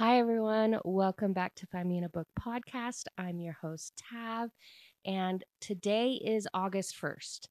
Hi, 0.00 0.18
everyone. 0.18 0.78
Welcome 0.82 1.34
back 1.34 1.54
to 1.56 1.66
Find 1.66 1.86
Me 1.86 1.98
in 1.98 2.04
a 2.04 2.08
Book 2.08 2.26
podcast. 2.40 3.04
I'm 3.18 3.38
your 3.38 3.52
host, 3.60 4.02
Tav, 4.10 4.48
and 5.04 5.44
today 5.60 6.12
is 6.12 6.48
August 6.54 6.96
1st. 6.98 7.48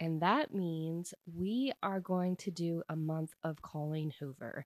And 0.00 0.22
that 0.22 0.54
means 0.54 1.12
we 1.26 1.72
are 1.82 2.00
going 2.00 2.36
to 2.36 2.50
do 2.50 2.82
a 2.88 2.96
month 2.96 3.34
of 3.44 3.60
Colleen 3.60 4.14
Hoover. 4.18 4.64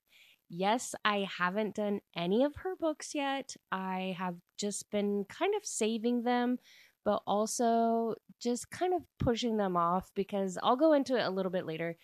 Yes, 0.48 0.94
I 1.04 1.26
haven't 1.36 1.74
done 1.74 2.02
any 2.14 2.44
of 2.44 2.54
her 2.54 2.76
books 2.76 3.16
yet. 3.16 3.56
I 3.72 4.14
have 4.16 4.36
just 4.56 4.88
been 4.92 5.24
kind 5.28 5.56
of 5.56 5.66
saving 5.66 6.22
them, 6.22 6.58
but 7.04 7.20
also 7.26 8.14
just 8.40 8.70
kind 8.70 8.94
of 8.94 9.02
pushing 9.18 9.56
them 9.56 9.76
off 9.76 10.12
because 10.14 10.56
I'll 10.62 10.76
go 10.76 10.92
into 10.92 11.16
it 11.16 11.26
a 11.26 11.30
little 11.30 11.50
bit 11.50 11.66
later 11.66 11.96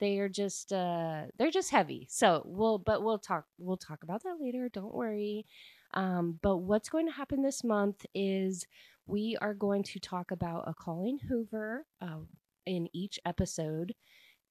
they 0.00 0.18
are 0.18 0.28
just 0.28 0.72
uh 0.72 1.22
they're 1.38 1.50
just 1.50 1.70
heavy. 1.70 2.06
So 2.10 2.42
we'll 2.44 2.78
but 2.78 3.02
we'll 3.02 3.18
talk 3.18 3.44
we'll 3.58 3.76
talk 3.76 4.02
about 4.02 4.22
that 4.24 4.36
later 4.40 4.68
don't 4.68 4.94
worry. 4.94 5.46
Um 5.94 6.38
but 6.42 6.58
what's 6.58 6.88
going 6.88 7.06
to 7.06 7.12
happen 7.12 7.42
this 7.42 7.64
month 7.64 8.04
is 8.14 8.66
we 9.06 9.36
are 9.40 9.54
going 9.54 9.82
to 9.82 9.98
talk 10.00 10.30
about 10.30 10.64
a 10.66 10.74
colleen 10.74 11.18
hoover 11.28 11.86
uh, 12.02 12.18
in 12.66 12.88
each 12.92 13.18
episode 13.24 13.94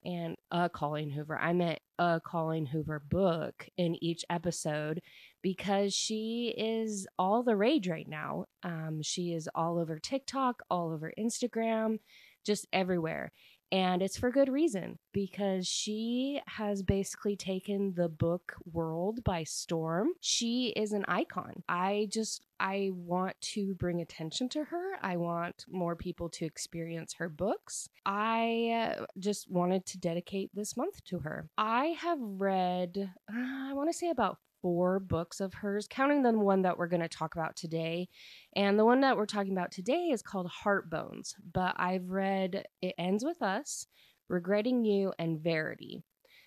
and 0.04 0.36
a 0.50 0.68
colleen 0.68 1.10
hoover. 1.10 1.38
I 1.38 1.52
meant 1.52 1.80
a 1.98 2.20
colleen 2.24 2.66
hoover 2.66 3.00
book 3.00 3.68
in 3.76 4.02
each 4.02 4.24
episode 4.30 5.00
because 5.42 5.92
she 5.94 6.54
is 6.56 7.06
all 7.18 7.42
the 7.42 7.56
rage 7.56 7.88
right 7.88 8.08
now. 8.08 8.46
Um 8.62 9.00
she 9.02 9.32
is 9.32 9.48
all 9.54 9.78
over 9.78 9.98
tiktok 9.98 10.62
all 10.70 10.92
over 10.92 11.12
instagram 11.18 11.98
just 12.44 12.66
everywhere 12.72 13.32
and 13.70 14.02
it's 14.02 14.16
for 14.16 14.30
good 14.30 14.48
reason 14.48 14.98
because 15.12 15.66
she 15.66 16.40
has 16.46 16.82
basically 16.82 17.36
taken 17.36 17.92
the 17.94 18.08
book 18.08 18.54
world 18.72 19.22
by 19.24 19.44
storm. 19.44 20.08
She 20.20 20.72
is 20.76 20.92
an 20.92 21.04
icon. 21.08 21.62
I 21.68 22.08
just 22.10 22.44
I 22.60 22.90
want 22.92 23.40
to 23.40 23.74
bring 23.74 24.00
attention 24.00 24.48
to 24.50 24.64
her. 24.64 24.96
I 25.02 25.16
want 25.16 25.64
more 25.70 25.94
people 25.94 26.28
to 26.30 26.44
experience 26.44 27.14
her 27.14 27.28
books. 27.28 27.88
I 28.04 28.96
just 29.18 29.50
wanted 29.50 29.86
to 29.86 29.98
dedicate 29.98 30.50
this 30.54 30.76
month 30.76 31.04
to 31.04 31.20
her. 31.20 31.48
I 31.56 31.96
have 32.00 32.18
read, 32.20 33.12
uh, 33.30 33.36
I 33.36 33.72
want 33.74 33.90
to 33.90 33.96
say 33.96 34.10
about 34.10 34.38
four 34.60 35.00
books 35.00 35.40
of 35.40 35.54
hers, 35.54 35.86
counting 35.88 36.22
the 36.22 36.32
one 36.32 36.62
that 36.62 36.78
we're 36.78 36.88
going 36.88 37.02
to 37.02 37.08
talk 37.08 37.34
about 37.34 37.56
today. 37.56 38.08
And 38.56 38.78
the 38.78 38.84
one 38.84 39.00
that 39.00 39.16
we're 39.16 39.26
talking 39.26 39.52
about 39.52 39.70
today 39.70 40.10
is 40.12 40.22
called 40.22 40.48
Heart 40.48 40.90
Bones, 40.90 41.34
but 41.52 41.74
I've 41.76 42.10
read 42.10 42.64
It 42.82 42.94
Ends 42.98 43.24
With 43.24 43.42
Us, 43.42 43.86
Regretting 44.28 44.84
You, 44.84 45.12
and 45.18 45.40
Verity. 45.40 46.02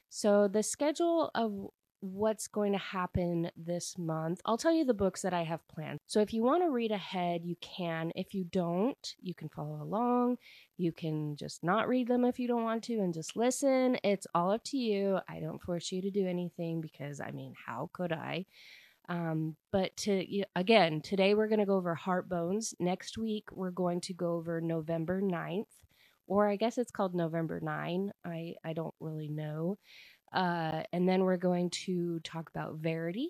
So 0.10 0.48
the 0.48 0.64
schedule 0.64 1.32
of 1.36 1.68
what's 2.02 2.48
going 2.48 2.72
to 2.74 2.78
happen 2.80 3.52
this 3.56 3.98
month. 3.98 4.42
I'll 4.46 4.58
tell 4.58 4.74
you 4.74 4.84
the 4.84 4.94
books 4.94 5.22
that 5.22 5.34
I 5.34 5.44
have 5.44 5.66
planned. 5.68 6.00
So 6.08 6.20
if 6.20 6.34
you 6.34 6.44
want 6.44 6.64
to 6.64 6.72
read 6.72 6.92
ahead, 6.92 7.42
you 7.46 7.56
can. 7.62 8.12
If 8.16 8.34
you 8.34 8.44
don't, 8.44 9.16
you 9.22 9.34
can 9.34 9.50
follow 9.50 9.82
along. 9.82 10.38
You 10.78 10.92
can 10.92 11.36
just 11.36 11.64
not 11.64 11.88
read 11.88 12.08
them 12.08 12.26
if 12.26 12.40
you 12.40 12.48
don't 12.48 12.64
want 12.64 12.84
to 12.86 12.96
and 12.96 13.14
just 13.14 13.38
listen. 13.38 13.98
It's 14.04 14.28
all 14.34 14.52
up 14.52 14.64
to 14.66 14.78
you. 14.78 15.20
I 15.30 15.40
don't 15.40 15.62
force 15.62 15.92
you 15.92 16.02
to 16.02 16.12
do 16.12 16.28
anything 16.28 16.82
because 16.82 17.22
I 17.22 17.32
mean, 17.32 17.54
how 17.68 17.90
could 17.94 18.12
I? 18.12 18.46
Um, 19.10 19.56
but 19.72 19.96
to 19.98 20.44
again, 20.56 21.02
today 21.02 21.34
we're 21.34 21.50
going 21.50 21.60
to 21.60 21.66
go 21.66 21.76
over 21.76 21.94
Heart 21.96 22.30
Bones. 22.30 22.74
Next 22.80 23.18
week 23.18 23.50
we're 23.52 23.72
going 23.72 24.02
to 24.02 24.14
go 24.14 24.34
over 24.34 24.62
November 24.62 25.22
9th, 25.22 25.66
or 26.28 26.48
I 26.48 26.56
guess 26.56 26.78
it's 26.78 26.92
called 26.92 27.14
November 27.14 27.60
9. 27.62 28.12
I 28.26 28.56
I 28.64 28.74
don't 28.74 28.96
really 29.00 29.28
know. 29.28 29.78
Uh, 30.34 30.84
and 30.94 31.08
then 31.08 31.24
we're 31.24 31.38
going 31.38 31.70
to 31.70 32.20
talk 32.22 32.50
about 32.50 32.76
Verity. 32.76 33.30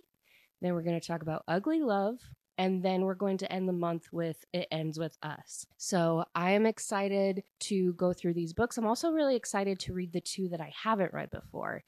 Then 0.61 0.73
we're 0.73 0.83
going 0.83 0.99
to 0.99 1.05
talk 1.05 1.21
about 1.21 1.44
Ugly 1.47 1.81
Love. 1.81 2.19
And 2.57 2.83
then 2.83 3.02
we're 3.02 3.16
going 3.16 3.38
to 3.39 3.52
end 3.52 3.67
the 3.67 3.73
month 3.73 4.07
with 4.11 4.45
It 4.53 4.67
Ends 4.71 4.99
With 4.99 5.17
Us. 5.23 5.66
So 5.77 6.25
I 6.35 6.52
am 6.52 6.67
excited 6.67 7.44
to 7.61 7.94
go 7.94 8.13
through 8.13 8.35
these 8.35 8.53
books. 8.53 8.78
I'm 8.78 8.85
also 8.85 9.09
really 9.11 9.35
excited 9.35 9.79
to 9.79 9.94
read 9.94 10.13
the 10.13 10.22
two 10.22 10.50
that 10.50 10.61
I 10.61 10.72
haven't 10.84 11.13
read 11.13 11.31
before 11.31 11.84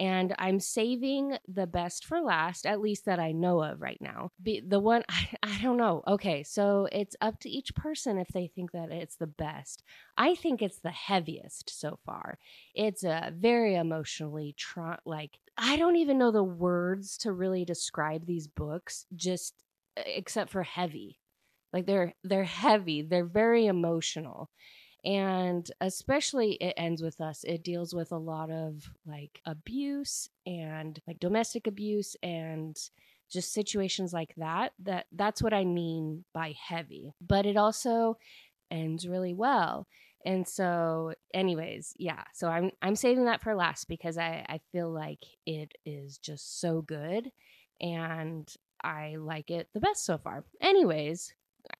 and 0.00 0.34
I'm 0.38 0.60
saving 0.60 1.36
the 1.46 1.66
best 1.66 2.06
for 2.06 2.22
last, 2.22 2.64
at 2.64 2.80
least 2.80 3.04
that 3.04 3.20
I 3.20 3.32
know 3.32 3.62
of 3.62 3.82
right 3.82 3.98
now. 4.00 4.30
Be, 4.42 4.60
the 4.66 4.80
one 4.80 5.04
I, 5.10 5.28
I 5.42 5.60
don't 5.62 5.76
know. 5.76 6.02
Okay, 6.08 6.42
so 6.42 6.88
it's 6.90 7.14
up 7.20 7.38
to 7.40 7.50
each 7.50 7.74
person 7.74 8.18
if 8.18 8.28
they 8.28 8.46
think 8.48 8.72
that 8.72 8.90
it's 8.90 9.16
the 9.16 9.26
best. 9.26 9.84
I 10.16 10.34
think 10.34 10.62
it's 10.62 10.78
the 10.80 10.90
heaviest 10.90 11.78
so 11.78 11.98
far. 12.06 12.38
It's 12.74 13.04
a 13.04 13.30
very 13.36 13.74
emotionally 13.76 14.54
tra- 14.56 15.00
like 15.04 15.38
I 15.58 15.76
don't 15.76 15.96
even 15.96 16.16
know 16.16 16.30
the 16.30 16.42
words 16.42 17.18
to 17.18 17.32
really 17.32 17.66
describe 17.66 18.24
these 18.24 18.48
books, 18.48 19.04
just 19.14 19.54
except 19.96 20.50
for 20.50 20.62
heavy. 20.62 21.18
Like 21.74 21.84
they're 21.84 22.14
they're 22.24 22.44
heavy. 22.44 23.02
They're 23.02 23.26
very 23.26 23.66
emotional 23.66 24.50
and 25.04 25.70
especially 25.80 26.52
it 26.54 26.74
ends 26.76 27.02
with 27.02 27.20
us 27.20 27.44
it 27.44 27.62
deals 27.64 27.94
with 27.94 28.12
a 28.12 28.16
lot 28.16 28.50
of 28.50 28.90
like 29.06 29.40
abuse 29.46 30.28
and 30.46 31.00
like 31.06 31.18
domestic 31.20 31.66
abuse 31.66 32.16
and 32.22 32.76
just 33.30 33.52
situations 33.52 34.12
like 34.12 34.34
that 34.36 34.72
that 34.78 35.06
that's 35.12 35.42
what 35.42 35.54
i 35.54 35.64
mean 35.64 36.24
by 36.34 36.54
heavy 36.68 37.12
but 37.20 37.46
it 37.46 37.56
also 37.56 38.16
ends 38.70 39.08
really 39.08 39.34
well. 39.34 39.86
And 40.24 40.46
so 40.46 41.14
anyways 41.32 41.94
yeah 41.98 42.24
so 42.34 42.48
i'm 42.48 42.70
i'm 42.82 42.94
saving 42.94 43.24
that 43.24 43.42
for 43.42 43.54
last 43.54 43.88
because 43.88 44.18
i 44.18 44.44
i 44.50 44.60
feel 44.70 44.90
like 44.90 45.24
it 45.46 45.72
is 45.86 46.18
just 46.18 46.60
so 46.60 46.82
good 46.82 47.32
and 47.80 48.54
i 48.84 49.16
like 49.16 49.50
it 49.50 49.68
the 49.72 49.80
best 49.80 50.04
so 50.04 50.18
far. 50.18 50.44
Anyways 50.60 51.32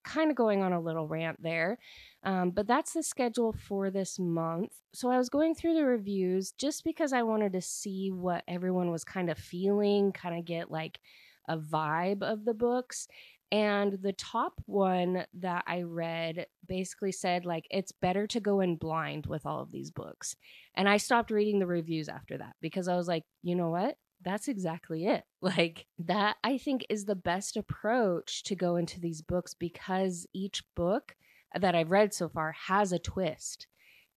kind 0.04 0.30
of 0.30 0.36
going 0.36 0.62
on 0.62 0.72
a 0.72 0.80
little 0.80 1.06
rant 1.06 1.42
there. 1.42 1.78
Um, 2.22 2.50
but 2.50 2.66
that's 2.66 2.92
the 2.92 3.02
schedule 3.02 3.52
for 3.52 3.90
this 3.90 4.18
month. 4.18 4.72
So 4.92 5.10
I 5.10 5.18
was 5.18 5.28
going 5.28 5.54
through 5.54 5.74
the 5.74 5.84
reviews 5.84 6.52
just 6.52 6.84
because 6.84 7.12
I 7.12 7.22
wanted 7.22 7.52
to 7.54 7.60
see 7.60 8.10
what 8.10 8.44
everyone 8.46 8.90
was 8.90 9.04
kind 9.04 9.30
of 9.30 9.38
feeling, 9.38 10.12
kind 10.12 10.38
of 10.38 10.44
get 10.44 10.70
like 10.70 11.00
a 11.48 11.58
vibe 11.58 12.22
of 12.22 12.44
the 12.44 12.54
books. 12.54 13.08
And 13.52 13.98
the 14.00 14.12
top 14.12 14.60
one 14.66 15.24
that 15.40 15.64
I 15.66 15.82
read 15.82 16.46
basically 16.68 17.10
said, 17.10 17.44
like, 17.44 17.66
it's 17.70 17.90
better 17.90 18.26
to 18.28 18.38
go 18.38 18.60
in 18.60 18.76
blind 18.76 19.26
with 19.26 19.44
all 19.44 19.60
of 19.60 19.72
these 19.72 19.90
books. 19.90 20.36
And 20.76 20.88
I 20.88 20.98
stopped 20.98 21.32
reading 21.32 21.58
the 21.58 21.66
reviews 21.66 22.08
after 22.08 22.38
that 22.38 22.54
because 22.60 22.86
I 22.86 22.94
was 22.94 23.08
like, 23.08 23.24
you 23.42 23.56
know 23.56 23.70
what? 23.70 23.96
That's 24.22 24.48
exactly 24.48 25.06
it. 25.06 25.24
Like, 25.42 25.86
that 25.98 26.36
I 26.44 26.58
think 26.58 26.84
is 26.90 27.06
the 27.06 27.14
best 27.14 27.56
approach 27.56 28.42
to 28.44 28.54
go 28.54 28.76
into 28.76 29.00
these 29.00 29.22
books 29.22 29.54
because 29.54 30.26
each 30.34 30.62
book 30.74 31.16
that 31.58 31.74
I've 31.74 31.90
read 31.90 32.12
so 32.12 32.28
far 32.28 32.52
has 32.52 32.92
a 32.92 32.98
twist. 32.98 33.66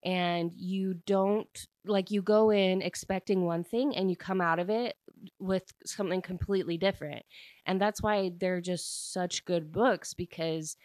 And 0.05 0.51
you 0.53 0.95
don't 1.05 1.67
like 1.85 2.11
you 2.11 2.21
go 2.21 2.49
in 2.49 2.81
expecting 2.81 3.45
one 3.45 3.63
thing 3.63 3.95
and 3.95 4.09
you 4.09 4.17
come 4.17 4.41
out 4.41 4.59
of 4.59 4.69
it 4.69 4.95
with 5.39 5.71
something 5.85 6.21
completely 6.21 6.77
different. 6.77 7.23
And 7.65 7.79
that's 7.79 8.01
why 8.01 8.31
they're 8.37 8.59
just 8.59 9.13
such 9.13 9.45
good 9.45 9.71
books 9.71 10.13
because 10.13 10.75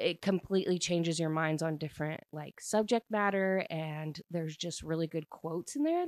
it 0.00 0.22
completely 0.22 0.78
changes 0.78 1.20
your 1.20 1.30
minds 1.30 1.62
on 1.62 1.76
different 1.76 2.22
like 2.32 2.60
subject 2.60 3.10
matter 3.10 3.66
and 3.70 4.20
there's 4.30 4.56
just 4.56 4.82
really 4.82 5.06
good 5.06 5.28
quotes 5.28 5.76
in 5.76 5.82
there 5.82 6.06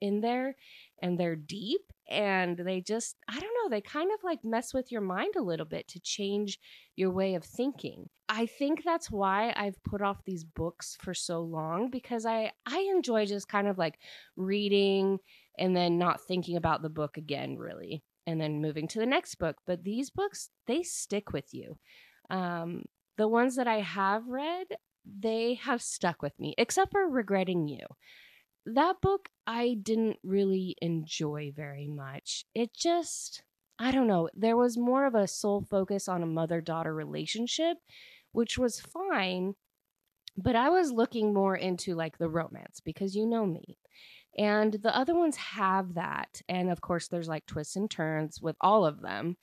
in 0.00 0.20
there 0.20 0.54
and 1.00 1.18
they're 1.18 1.36
deep 1.36 1.80
and 2.08 2.58
they 2.58 2.80
just 2.80 3.16
i 3.28 3.32
don't 3.38 3.54
know 3.62 3.70
they 3.70 3.80
kind 3.80 4.10
of 4.12 4.22
like 4.22 4.44
mess 4.44 4.74
with 4.74 4.92
your 4.92 5.00
mind 5.00 5.34
a 5.36 5.42
little 5.42 5.66
bit 5.66 5.88
to 5.88 6.00
change 6.00 6.58
your 6.94 7.10
way 7.10 7.34
of 7.34 7.44
thinking. 7.44 8.08
I 8.28 8.46
think 8.46 8.82
that's 8.84 9.10
why 9.10 9.52
i've 9.56 9.82
put 9.84 10.02
off 10.02 10.24
these 10.24 10.44
books 10.44 10.96
for 11.00 11.14
so 11.14 11.40
long 11.40 11.90
because 11.90 12.26
i 12.26 12.52
i 12.66 12.78
enjoy 12.94 13.26
just 13.26 13.48
kind 13.48 13.68
of 13.68 13.78
like 13.78 13.98
reading 14.36 15.18
and 15.58 15.76
then 15.76 15.98
not 15.98 16.20
thinking 16.20 16.56
about 16.56 16.82
the 16.82 16.90
book 16.90 17.16
again 17.16 17.56
really 17.56 18.02
and 18.26 18.40
then 18.40 18.62
moving 18.62 18.86
to 18.88 19.00
the 19.00 19.06
next 19.06 19.34
book. 19.36 19.56
But 19.66 19.84
these 19.84 20.10
books 20.10 20.50
they 20.66 20.82
stick 20.82 21.32
with 21.32 21.52
you. 21.52 21.78
Um 22.30 22.84
the 23.18 23.28
ones 23.28 23.56
that 23.56 23.68
i 23.68 23.80
have 23.80 24.26
read 24.26 24.66
they 25.04 25.54
have 25.54 25.82
stuck 25.82 26.22
with 26.22 26.38
me 26.38 26.54
except 26.58 26.92
for 26.92 27.08
regretting 27.08 27.68
you 27.68 27.86
that 28.66 29.00
book 29.00 29.28
I 29.46 29.76
didn't 29.82 30.18
really 30.22 30.76
enjoy 30.80 31.52
very 31.54 31.88
much. 31.88 32.44
It 32.54 32.74
just, 32.74 33.42
I 33.78 33.90
don't 33.90 34.06
know, 34.06 34.28
there 34.34 34.56
was 34.56 34.76
more 34.76 35.06
of 35.06 35.14
a 35.14 35.26
sole 35.26 35.62
focus 35.62 36.08
on 36.08 36.22
a 36.22 36.26
mother 36.26 36.60
daughter 36.60 36.94
relationship, 36.94 37.78
which 38.32 38.58
was 38.58 38.80
fine. 38.80 39.54
But 40.36 40.56
I 40.56 40.70
was 40.70 40.92
looking 40.92 41.34
more 41.34 41.56
into 41.56 41.94
like 41.94 42.18
the 42.18 42.28
romance 42.28 42.80
because 42.80 43.14
you 43.14 43.26
know 43.26 43.44
me. 43.44 43.76
And 44.38 44.72
the 44.72 44.96
other 44.96 45.14
ones 45.14 45.36
have 45.36 45.94
that. 45.94 46.40
And 46.48 46.70
of 46.70 46.80
course, 46.80 47.08
there's 47.08 47.28
like 47.28 47.44
twists 47.44 47.76
and 47.76 47.90
turns 47.90 48.40
with 48.40 48.56
all 48.60 48.86
of 48.86 49.02
them. 49.02 49.36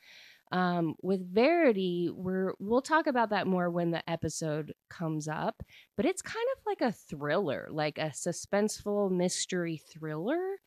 Um, 0.52 0.96
with 1.04 1.34
Verity, 1.34 2.10
we're 2.14 2.54
we'll 2.60 2.82
talk 2.82 3.08
about 3.08 3.30
that 3.32 3.48
more 3.48 3.70
when 3.70 3.92
the 3.92 4.08
episode 4.10 4.74
comes 4.90 5.28
up, 5.28 5.62
but 5.96 6.06
it's 6.06 6.22
kind 6.24 6.46
of 6.58 6.64
like 6.66 6.82
a 6.82 6.92
thriller, 6.94 7.68
like 7.72 7.98
a 8.00 8.12
suspenseful 8.12 9.12
mystery 9.12 9.82
thriller. 9.94 10.58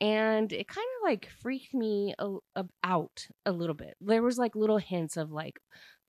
and 0.00 0.52
it 0.52 0.68
kind 0.68 0.86
of 0.98 1.08
like 1.08 1.28
freaked 1.40 1.74
me 1.74 2.14
a, 2.18 2.36
a, 2.56 2.64
out 2.82 3.26
a 3.46 3.52
little 3.52 3.74
bit. 3.74 3.94
There 4.00 4.22
was 4.22 4.38
like 4.38 4.56
little 4.56 4.78
hints 4.78 5.16
of 5.16 5.30
like, 5.32 5.58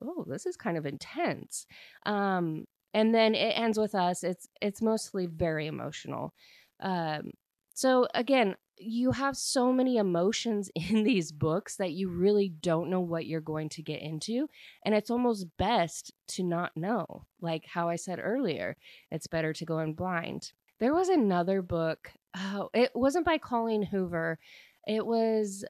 oh, 0.04 0.26
this 0.28 0.46
is 0.46 0.58
kind 0.58 0.78
of 0.78 0.86
intense. 0.86 1.66
Um, 2.06 2.66
and 2.94 3.14
then 3.14 3.36
it 3.36 3.54
ends 3.58 3.78
with 3.78 3.94
us. 3.96 4.24
It's 4.24 4.48
it's 4.62 4.82
mostly 4.82 5.28
very 5.28 5.68
emotional. 5.68 6.34
Um, 6.80 7.32
so 7.74 8.08
again, 8.14 8.56
you 8.78 9.12
have 9.12 9.38
so 9.38 9.72
many 9.72 9.98
emotions 9.98 10.70
in 10.76 11.04
these 11.04 11.32
books 11.32 11.78
that 11.78 11.94
you 11.94 12.10
really 12.10 12.50
don't 12.50 12.90
know 12.90 13.00
what 13.00 13.26
you're 13.26 13.42
going 13.42 13.70
to 13.70 13.84
get 13.84 14.02
into. 14.02 14.48
And 14.84 14.94
it's 14.94 15.10
almost 15.10 15.48
best 15.58 16.12
to 16.30 16.44
not 16.44 16.76
know. 16.76 17.26
Like 17.42 17.66
how 17.66 17.90
I 17.90 17.96
said 17.96 18.20
earlier, 18.22 18.76
it's 19.12 19.28
better 19.28 19.54
to 19.54 19.66
go 19.66 19.80
in 19.80 19.94
blind. 19.94 20.52
There 20.80 20.94
was 20.94 21.10
another 21.10 21.62
book. 21.62 22.12
Oh, 22.36 22.70
it 22.74 22.92
wasn't 22.94 23.26
by 23.26 23.38
Colleen 23.38 23.84
Hoover. 23.84 24.40
It 24.88 25.06
was, 25.06 25.64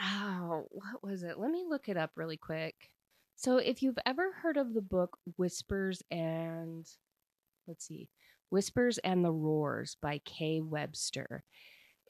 oh, 0.00 0.64
what 0.70 1.02
was 1.02 1.22
it? 1.22 1.38
Let 1.38 1.50
me 1.50 1.64
look 1.68 1.88
it 1.88 1.96
up 1.96 2.10
really 2.16 2.36
quick. 2.36 2.90
So 3.36 3.56
if 3.56 3.82
you've 3.82 3.98
ever 4.04 4.32
heard 4.42 4.56
of 4.56 4.74
the 4.74 4.82
book 4.82 5.16
Whispers 5.36 6.02
and, 6.10 6.86
let's 7.66 7.86
see, 7.86 8.10
Whispers 8.50 8.98
and 8.98 9.24
the 9.24 9.32
Roars 9.32 9.96
by 10.02 10.20
K 10.24 10.60
Webster 10.60 11.44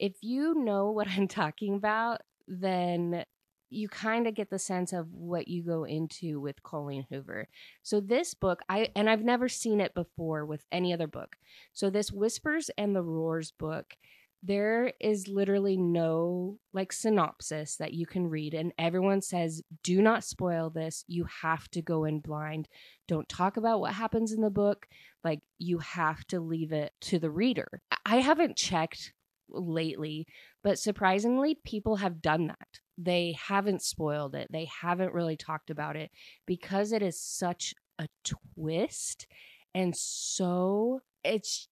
if 0.01 0.15
you 0.21 0.55
know 0.55 0.91
what 0.91 1.07
I'm 1.15 1.29
talking 1.29 1.75
about, 1.75 2.21
then 2.47 3.23
you 3.69 3.87
kind 3.87 4.27
of 4.27 4.35
get 4.35 4.49
the 4.49 4.59
sense 4.59 4.91
of 4.91 5.13
what 5.13 5.47
you 5.47 5.63
go 5.63 5.85
into 5.85 6.41
with 6.41 6.61
Colleen 6.61 7.05
Hoover. 7.09 7.47
So 7.83 8.01
this 8.01 8.33
book, 8.33 8.59
I 8.67 8.89
and 8.97 9.09
I've 9.09 9.23
never 9.23 9.47
seen 9.47 9.79
it 9.79 9.93
before 9.93 10.45
with 10.45 10.65
any 10.73 10.91
other 10.91 11.07
book. 11.07 11.37
So 11.71 11.89
this 11.89 12.11
Whispers 12.11 12.69
and 12.77 12.93
the 12.93 13.01
Roars 13.01 13.53
book, 13.57 13.95
there 14.43 14.91
is 14.99 15.29
literally 15.29 15.77
no 15.77 16.59
like 16.73 16.91
synopsis 16.91 17.77
that 17.77 17.93
you 17.93 18.05
can 18.05 18.27
read 18.27 18.53
and 18.53 18.73
everyone 18.77 19.21
says 19.21 19.61
do 19.83 20.01
not 20.01 20.25
spoil 20.25 20.69
this. 20.69 21.05
You 21.07 21.25
have 21.41 21.69
to 21.69 21.81
go 21.81 22.03
in 22.03 22.19
blind. 22.19 22.67
Don't 23.07 23.29
talk 23.29 23.55
about 23.55 23.79
what 23.79 23.93
happens 23.93 24.33
in 24.33 24.41
the 24.41 24.49
book. 24.49 24.85
Like 25.23 25.39
you 25.59 25.77
have 25.77 26.25
to 26.27 26.41
leave 26.41 26.73
it 26.73 26.91
to 27.01 27.19
the 27.19 27.31
reader. 27.31 27.81
I 28.05 28.17
haven't 28.17 28.57
checked 28.57 29.13
lately, 29.51 30.25
but 30.63 30.79
surprisingly, 30.79 31.57
people 31.65 31.97
have 31.97 32.21
done 32.21 32.47
that. 32.47 32.67
They 32.97 33.35
haven't 33.39 33.81
spoiled 33.81 34.35
it, 34.35 34.47
they 34.51 34.65
haven't 34.65 35.13
really 35.13 35.37
talked 35.37 35.69
about 35.69 35.95
it 35.95 36.11
because 36.45 36.91
it 36.91 37.01
is 37.01 37.19
such 37.19 37.73
a 37.99 38.07
twist 38.55 39.27
and 39.73 39.95
so 39.95 41.01
it's 41.23 41.67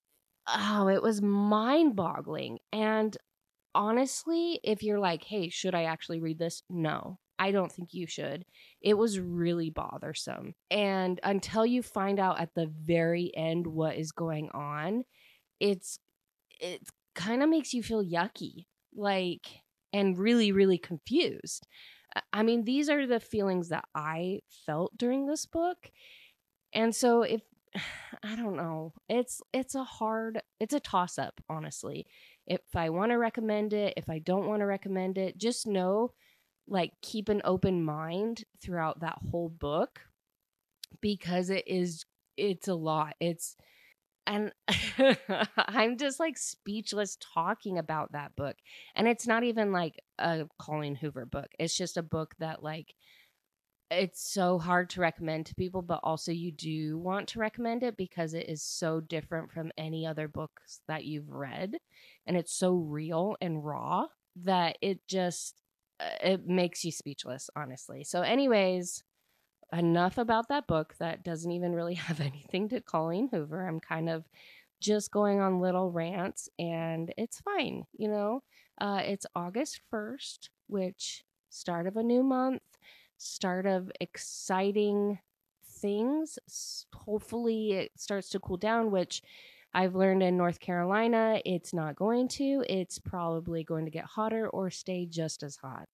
oh, 0.47 0.87
it 0.87 1.01
was 1.01 1.21
mind 1.21 1.95
boggling. 1.95 2.59
And 2.71 3.15
honestly, 3.75 4.59
if 4.63 4.83
you're 4.83 4.99
like, 4.99 5.23
hey, 5.23 5.49
should 5.49 5.75
I 5.75 5.83
actually 5.83 6.19
read 6.19 6.39
this? 6.39 6.63
No, 6.69 7.19
I 7.37 7.51
don't 7.51 7.71
think 7.71 7.93
you 7.93 8.07
should. 8.07 8.45
It 8.81 8.95
was 8.95 9.19
really 9.19 9.69
bothersome. 9.69 10.53
And 10.71 11.19
until 11.23 11.65
you 11.65 11.83
find 11.83 12.19
out 12.19 12.39
at 12.39 12.53
the 12.55 12.67
very 12.67 13.31
end 13.35 13.67
what 13.67 13.95
is 13.95 14.11
going 14.11 14.49
on, 14.53 15.03
it's 15.59 15.99
it's 16.59 16.89
kind 17.19 17.43
of 17.43 17.49
makes 17.49 17.73
you 17.73 17.83
feel 17.83 18.03
yucky, 18.03 18.65
like, 18.95 19.45
and 19.91 20.17
really, 20.17 20.51
really 20.51 20.77
confused. 20.77 21.67
I 22.31 22.43
mean, 22.43 22.63
these 22.63 22.89
are 22.89 23.05
the 23.05 23.19
feelings 23.19 23.69
that 23.69 23.85
I 23.93 24.39
felt 24.65 24.97
during 24.97 25.27
this 25.27 25.45
book. 25.45 25.91
And 26.73 26.95
so 26.95 27.23
if 27.23 27.41
I 28.23 28.35
don't 28.35 28.55
know, 28.55 28.93
it's 29.09 29.41
it's 29.53 29.75
a 29.75 29.83
hard 29.83 30.41
it's 30.59 30.73
a 30.73 30.79
toss 30.79 31.19
up, 31.19 31.41
honestly. 31.49 32.07
If 32.47 32.61
I 32.73 32.89
want 32.89 33.11
to 33.11 33.17
recommend 33.17 33.73
it, 33.73 33.93
if 33.97 34.09
I 34.09 34.19
don't 34.19 34.47
want 34.47 34.61
to 34.61 34.65
recommend 34.65 35.17
it, 35.17 35.37
just 35.37 35.67
know 35.67 36.13
like 36.67 36.93
keep 37.01 37.29
an 37.29 37.41
open 37.43 37.83
mind 37.83 38.43
throughout 38.61 39.01
that 39.01 39.17
whole 39.29 39.49
book 39.49 40.01
because 41.01 41.49
it 41.49 41.67
is 41.67 42.05
it's 42.37 42.67
a 42.67 42.75
lot. 42.75 43.15
It's 43.19 43.55
and 44.29 44.51
I'm 45.57 45.97
just 45.97 46.19
like 46.19 46.37
speechless 46.37 47.17
talking 47.33 47.77
about 47.79 48.11
that 48.11 48.35
book. 48.35 48.55
And 48.95 49.07
it's 49.07 49.27
not 49.27 49.43
even 49.43 49.71
like 49.71 49.95
a 50.19 50.45
Colleen 50.59 50.95
Hoover 50.95 51.25
book. 51.25 51.47
It's 51.57 51.75
just 51.75 51.97
a 51.97 52.03
book 52.03 52.35
that 52.39 52.63
like 52.63 52.93
it's 53.91 54.31
so 54.31 54.59
hard 54.59 54.91
to 54.91 55.01
recommend 55.01 55.47
to 55.47 55.55
people, 55.55 55.81
but 55.81 55.99
also 56.03 56.31
you 56.31 56.51
do 56.51 56.99
want 56.99 57.27
to 57.29 57.39
recommend 57.39 57.81
it 57.81 57.97
because 57.97 58.35
it 58.35 58.47
is 58.47 58.61
so 58.61 59.01
different 59.01 59.51
from 59.51 59.71
any 59.79 60.05
other 60.05 60.27
books 60.27 60.81
that 60.87 61.05
you've 61.05 61.29
read. 61.29 61.77
And 62.27 62.37
it's 62.37 62.53
so 62.53 62.75
real 62.75 63.35
and 63.41 63.65
raw 63.65 64.05
that 64.43 64.77
it 64.81 64.99
just 65.07 65.63
uh, 65.99 66.09
it 66.21 66.47
makes 66.47 66.85
you 66.85 66.91
speechless, 66.91 67.49
honestly. 67.55 68.03
So, 68.03 68.21
anyways, 68.21 69.03
enough 69.73 70.17
about 70.17 70.47
that 70.49 70.67
book 70.67 70.95
that 70.99 71.23
doesn't 71.23 71.51
even 71.51 71.73
really 71.73 71.93
have 71.95 72.19
anything 72.19 72.69
to 72.69 72.81
Colleen 72.81 73.29
Hoover. 73.31 73.67
I'm 73.67 73.79
kind 73.79 74.09
of 74.09 74.25
just 74.79 75.11
going 75.11 75.39
on 75.39 75.59
little 75.59 75.91
rants 75.91 76.49
and 76.57 77.13
it's 77.17 77.41
fine, 77.41 77.85
you 77.97 78.07
know. 78.07 78.43
Uh, 78.79 79.01
it's 79.03 79.25
August 79.35 79.81
1st, 79.93 80.49
which 80.67 81.23
start 81.49 81.85
of 81.85 81.97
a 81.97 82.03
new 82.03 82.23
month, 82.23 82.61
start 83.17 83.65
of 83.65 83.91
exciting 83.99 85.19
things. 85.65 86.39
Hopefully 86.93 87.73
it 87.73 87.91
starts 87.97 88.29
to 88.29 88.39
cool 88.39 88.57
down, 88.57 88.91
which 88.91 89.21
I've 89.73 89.95
learned 89.95 90.23
in 90.23 90.37
North 90.37 90.59
Carolina, 90.59 91.41
it's 91.45 91.73
not 91.73 91.95
going 91.95 92.27
to. 92.29 92.63
It's 92.67 92.97
probably 92.97 93.63
going 93.63 93.85
to 93.85 93.91
get 93.91 94.05
hotter 94.05 94.49
or 94.49 94.69
stay 94.71 95.05
just 95.05 95.43
as 95.43 95.57
hot. 95.57 95.89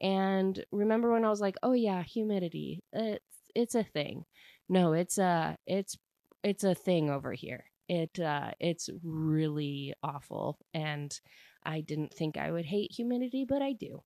And 0.00 0.62
remember 0.72 1.12
when 1.12 1.24
I 1.24 1.30
was 1.30 1.40
like, 1.40 1.56
"Oh 1.62 1.72
yeah, 1.72 2.02
humidity. 2.02 2.80
It's 2.92 3.24
it's 3.54 3.74
a 3.74 3.84
thing." 3.84 4.24
No, 4.68 4.92
it's 4.92 5.18
a 5.18 5.56
it's 5.66 5.96
it's 6.42 6.64
a 6.64 6.74
thing 6.74 7.10
over 7.10 7.32
here. 7.32 7.64
It 7.88 8.18
uh 8.20 8.52
it's 8.60 8.90
really 9.02 9.94
awful 10.02 10.58
and 10.74 11.18
I 11.64 11.80
didn't 11.80 12.14
think 12.14 12.36
I 12.36 12.50
would 12.50 12.66
hate 12.66 12.92
humidity, 12.92 13.44
but 13.48 13.62
I 13.62 13.72
do. 13.72 14.02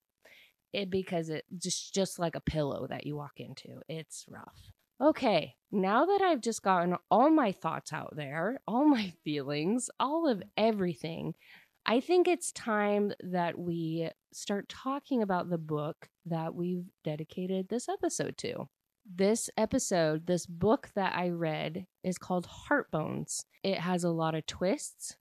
It 0.73 0.91
because 0.91 1.29
it 1.29 1.45
just 1.59 1.95
just 1.95 2.19
like 2.19 2.35
a 2.35 2.41
pillow 2.41 2.87
that 2.89 3.07
you 3.07 3.17
walk 3.17 3.35
into. 3.39 3.81
It's 3.89 4.25
rough. 4.29 4.73
Okay, 5.01 5.57
now 5.73 6.07
that 6.07 6.23
I've 6.23 6.41
just 6.41 6.63
gotten 6.63 6.97
all 7.11 7.29
my 7.31 7.53
thoughts 7.53 7.93
out 7.93 8.15
there, 8.17 8.61
all 8.69 8.85
my 8.85 9.13
feelings, 9.25 9.91
all 9.99 10.29
of 10.29 10.43
everything, 10.57 11.35
I 11.85 12.01
think 12.01 12.29
it's 12.29 12.53
time 12.53 13.13
that 13.21 13.59
we 13.59 14.09
start 14.33 14.69
talking 14.69 15.23
about 15.23 15.51
the 15.51 15.59
book 15.59 16.09
that 16.27 16.55
we've 16.55 16.85
dedicated 17.03 17.69
this 17.69 17.89
episode 17.89 18.39
to. 18.39 18.69
This 19.05 19.51
episode, 19.57 20.27
this 20.27 20.47
book 20.47 20.91
that 20.95 21.15
I 21.17 21.31
read 21.31 21.87
is 22.05 22.19
called 22.19 22.47
Heartbones. 22.47 23.45
It 23.65 23.79
has 23.79 24.05
a 24.05 24.11
lot 24.11 24.37
of 24.37 24.47
twists. 24.47 25.17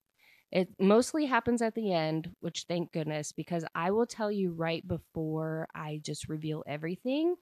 It 0.51 0.69
mostly 0.79 1.25
happens 1.25 1.61
at 1.61 1.73
the 1.73 1.93
end, 1.93 2.29
which 2.41 2.65
thank 2.67 2.91
goodness, 2.91 3.31
because 3.31 3.65
I 3.73 3.91
will 3.91 4.05
tell 4.05 4.31
you 4.31 4.51
right 4.51 4.85
before 4.87 5.67
I 5.73 5.99
just 6.03 6.29
reveal 6.29 6.63
everything 6.67 7.35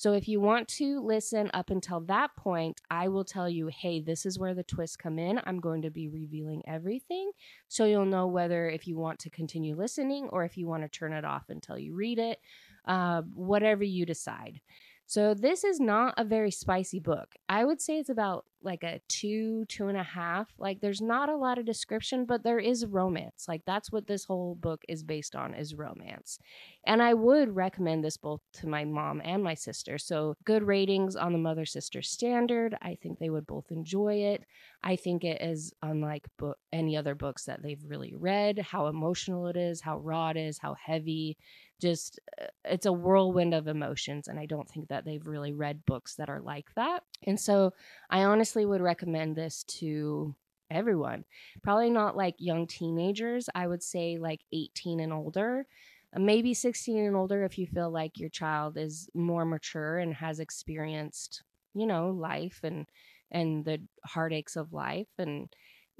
so 0.00 0.14
if 0.14 0.28
you 0.28 0.40
want 0.40 0.66
to 0.68 1.02
listen 1.02 1.50
up 1.52 1.68
until 1.68 2.00
that 2.06 2.34
point, 2.34 2.80
I 2.90 3.08
will 3.08 3.22
tell 3.22 3.50
you, 3.50 3.66
hey, 3.66 4.00
this 4.00 4.24
is 4.24 4.38
where 4.38 4.54
the 4.54 4.62
twists 4.62 4.96
come 4.96 5.18
in. 5.18 5.38
I'm 5.44 5.60
going 5.60 5.82
to 5.82 5.90
be 5.90 6.08
revealing 6.08 6.62
everything. 6.66 7.32
So 7.68 7.84
you'll 7.84 8.06
know 8.06 8.26
whether 8.26 8.66
if 8.66 8.88
you 8.88 8.96
want 8.96 9.18
to 9.18 9.28
continue 9.28 9.76
listening 9.76 10.30
or 10.30 10.42
if 10.42 10.56
you 10.56 10.66
want 10.66 10.84
to 10.84 10.88
turn 10.88 11.12
it 11.12 11.26
off 11.26 11.50
until 11.50 11.76
you 11.76 11.92
read 11.92 12.18
it, 12.18 12.38
uh, 12.86 13.20
whatever 13.34 13.84
you 13.84 14.06
decide. 14.06 14.62
So 15.10 15.34
this 15.34 15.64
is 15.64 15.80
not 15.80 16.14
a 16.18 16.24
very 16.24 16.52
spicy 16.52 17.00
book. 17.00 17.34
I 17.48 17.64
would 17.64 17.80
say 17.80 17.98
it's 17.98 18.10
about 18.10 18.44
like 18.62 18.84
a 18.84 19.00
two, 19.08 19.64
two 19.64 19.88
and 19.88 19.98
a 19.98 20.04
half. 20.04 20.54
Like 20.56 20.80
there's 20.80 21.00
not 21.00 21.28
a 21.28 21.34
lot 21.34 21.58
of 21.58 21.64
description, 21.64 22.26
but 22.26 22.44
there 22.44 22.60
is 22.60 22.86
romance. 22.86 23.46
Like 23.48 23.62
that's 23.66 23.90
what 23.90 24.06
this 24.06 24.24
whole 24.26 24.54
book 24.54 24.82
is 24.88 25.02
based 25.02 25.34
on 25.34 25.52
is 25.52 25.74
romance. 25.74 26.38
And 26.86 27.02
I 27.02 27.14
would 27.14 27.56
recommend 27.56 28.04
this 28.04 28.16
both 28.16 28.40
to 28.60 28.68
my 28.68 28.84
mom 28.84 29.20
and 29.24 29.42
my 29.42 29.54
sister. 29.54 29.98
So 29.98 30.36
good 30.44 30.62
ratings 30.62 31.16
on 31.16 31.32
the 31.32 31.38
mother 31.38 31.66
sister 31.66 32.02
standard. 32.02 32.76
I 32.80 32.96
think 33.02 33.18
they 33.18 33.30
would 33.30 33.48
both 33.48 33.72
enjoy 33.72 34.14
it. 34.14 34.44
I 34.84 34.94
think 34.94 35.24
it 35.24 35.42
is 35.42 35.72
unlike 35.82 36.28
bo- 36.38 36.54
any 36.72 36.96
other 36.96 37.16
books 37.16 37.46
that 37.46 37.64
they've 37.64 37.82
really 37.84 38.14
read, 38.14 38.60
how 38.60 38.86
emotional 38.86 39.48
it 39.48 39.56
is, 39.56 39.80
how 39.80 39.98
raw 39.98 40.30
it 40.30 40.36
is, 40.36 40.58
how 40.58 40.74
heavy 40.74 41.36
just 41.80 42.20
uh, 42.40 42.46
it's 42.64 42.86
a 42.86 42.92
whirlwind 42.92 43.54
of 43.54 43.66
emotions 43.66 44.28
and 44.28 44.38
i 44.38 44.46
don't 44.46 44.68
think 44.68 44.88
that 44.88 45.04
they've 45.04 45.26
really 45.26 45.52
read 45.52 45.84
books 45.86 46.14
that 46.16 46.28
are 46.30 46.40
like 46.40 46.68
that 46.76 47.02
and 47.26 47.38
so 47.38 47.72
i 48.10 48.24
honestly 48.24 48.64
would 48.64 48.80
recommend 48.80 49.34
this 49.36 49.64
to 49.64 50.34
everyone. 50.70 51.24
Probably 51.62 51.90
not 51.90 52.16
like 52.16 52.36
young 52.38 52.66
teenagers 52.66 53.48
i 53.54 53.66
would 53.66 53.82
say 53.82 54.18
like 54.18 54.40
18 54.52 55.00
and 55.00 55.12
older 55.12 55.66
uh, 56.14 56.18
maybe 56.18 56.54
16 56.54 57.06
and 57.06 57.16
older 57.16 57.44
if 57.44 57.58
you 57.58 57.66
feel 57.66 57.90
like 57.90 58.18
your 58.18 58.30
child 58.30 58.76
is 58.76 59.08
more 59.14 59.44
mature 59.44 59.98
and 59.98 60.14
has 60.14 60.40
experienced 60.40 61.42
you 61.74 61.86
know 61.86 62.10
life 62.10 62.60
and 62.62 62.86
and 63.30 63.64
the 63.64 63.80
heartaches 64.04 64.56
of 64.56 64.72
life 64.72 65.08
and 65.18 65.48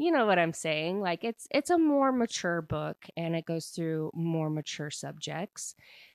you 0.00 0.10
know 0.10 0.24
what 0.24 0.38
I'm 0.38 0.54
saying. 0.54 1.00
Like 1.00 1.24
it's 1.24 1.46
it's 1.50 1.70
a 1.70 1.78
more 1.78 2.10
mature 2.10 2.62
book 2.62 2.96
and 3.16 3.36
it 3.36 3.44
goes 3.44 3.66
through 3.66 4.10
more 4.14 4.48
mature 4.48 4.90
subjects. 4.90 5.74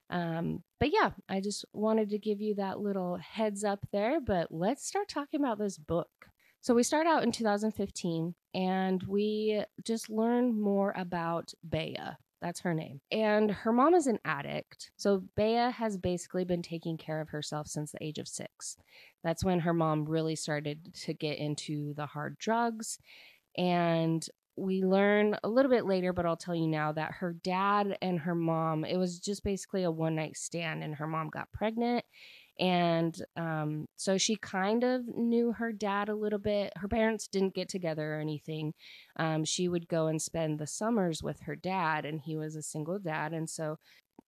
Um, 0.09 0.63
but 0.79 0.91
yeah, 0.91 1.11
I 1.29 1.39
just 1.39 1.65
wanted 1.71 2.09
to 2.09 2.17
give 2.17 2.41
you 2.41 2.55
that 2.55 2.79
little 2.79 3.17
heads 3.17 3.63
up 3.63 3.85
there. 3.91 4.19
But 4.19 4.47
let's 4.51 4.87
start 4.87 5.07
talking 5.07 5.39
about 5.39 5.59
this 5.59 5.77
book. 5.77 6.09
So 6.61 6.73
we 6.73 6.81
start 6.81 7.05
out 7.05 7.23
in 7.23 7.31
2015 7.31 8.33
and 8.55 9.03
we 9.03 9.63
just 9.83 10.09
learn 10.09 10.59
more 10.59 10.91
about 10.97 11.53
Bea. 11.67 11.97
That's 12.41 12.61
her 12.61 12.73
name. 12.73 13.01
And 13.11 13.51
her 13.51 13.71
mom 13.71 13.93
is 13.93 14.07
an 14.07 14.19
addict. 14.25 14.91
So 14.97 15.23
Bea 15.35 15.71
has 15.71 15.97
basically 15.97 16.43
been 16.43 16.61
taking 16.61 16.97
care 16.97 17.21
of 17.21 17.29
herself 17.29 17.67
since 17.67 17.91
the 17.91 18.03
age 18.03 18.17
of 18.17 18.27
six. 18.27 18.77
That's 19.23 19.43
when 19.43 19.59
her 19.59 19.73
mom 19.73 20.05
really 20.05 20.35
started 20.35 20.93
to 21.05 21.13
get 21.13 21.37
into 21.37 21.93
the 21.93 22.07
hard 22.07 22.37
drugs. 22.37 22.99
And 23.57 24.25
we 24.57 24.83
learn 24.83 25.37
a 25.43 25.49
little 25.49 25.69
bit 25.69 25.85
later, 25.85 26.13
but 26.13 26.25
I'll 26.25 26.37
tell 26.37 26.55
you 26.55 26.67
now 26.67 26.91
that 26.93 27.11
her 27.15 27.33
dad 27.33 27.97
and 28.01 28.19
her 28.19 28.35
mom, 28.35 28.85
it 28.85 28.97
was 28.97 29.19
just 29.19 29.43
basically 29.43 29.83
a 29.83 29.91
one 29.91 30.15
night 30.15 30.37
stand, 30.37 30.83
and 30.83 30.95
her 30.95 31.07
mom 31.07 31.29
got 31.29 31.51
pregnant. 31.51 32.05
And 32.57 33.21
um, 33.35 33.87
so 33.97 34.17
she 34.17 34.37
kind 34.37 34.85
of 34.85 35.01
knew 35.07 35.51
her 35.51 35.73
dad 35.73 36.07
a 36.07 36.15
little 36.15 36.39
bit. 36.39 36.71
Her 36.77 36.87
parents 36.87 37.27
didn't 37.27 37.53
get 37.53 37.67
together 37.67 38.15
or 38.15 38.19
anything. 38.19 38.73
Um, 39.17 39.43
she 39.43 39.67
would 39.67 39.89
go 39.89 40.07
and 40.07 40.21
spend 40.21 40.57
the 40.57 40.67
summers 40.67 41.21
with 41.21 41.41
her 41.41 41.57
dad, 41.57 42.05
and 42.05 42.21
he 42.21 42.37
was 42.37 42.55
a 42.55 42.61
single 42.61 42.97
dad. 42.97 43.33
And 43.33 43.49
so 43.49 43.77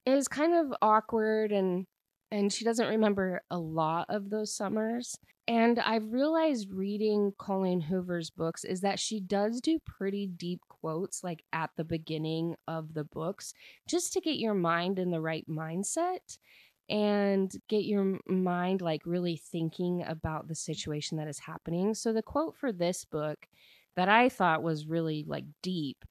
it 0.05 0.15
was 0.15 0.27
kind 0.27 0.55
of 0.55 0.77
awkward 0.83 1.53
and 1.53 1.87
and 2.31 2.53
she 2.53 2.65
doesn't 2.65 2.89
remember 2.89 3.43
a 3.51 3.59
lot 3.59 4.07
of 4.09 4.31
those 4.31 4.55
summers. 4.55 5.17
And 5.49 5.79
I've 5.79 6.13
realized 6.13 6.73
reading 6.73 7.33
Colleen 7.39 7.81
Hoover's 7.81 8.31
books 8.31 8.65
is 8.65 8.81
that 8.81 8.99
she 8.99 9.21
does 9.21 9.61
do 9.61 9.79
pretty 9.85 10.27
deep 10.27 10.61
quotes 10.69 11.23
like 11.23 11.45
at 11.53 11.71
the 11.77 11.85
beginning 11.85 12.57
of 12.67 12.95
the 12.95 13.05
books 13.05 13.55
just 13.89 14.13
to 14.15 14.21
get 14.21 14.39
your 14.39 14.55
mind 14.55 14.99
in 14.99 15.13
the 15.13 15.21
right 15.21 15.47
mindset 15.49 16.39
and 16.89 17.53
get 17.69 17.85
your 17.85 18.19
mind 18.27 18.81
like 18.81 19.03
really 19.05 19.37
thinking 19.37 20.05
about 20.07 20.49
the 20.49 20.55
situation 20.55 21.19
that 21.19 21.29
is 21.29 21.39
happening. 21.39 21.95
So 21.95 22.13
the 22.13 22.23
quote 22.23 22.57
for 22.57 22.73
this 22.73 23.05
book 23.05 23.47
that 23.95 24.09
I 24.09 24.29
thought 24.29 24.63
was 24.63 24.87
really 24.87 25.25
like 25.27 25.45
deep 25.63 26.05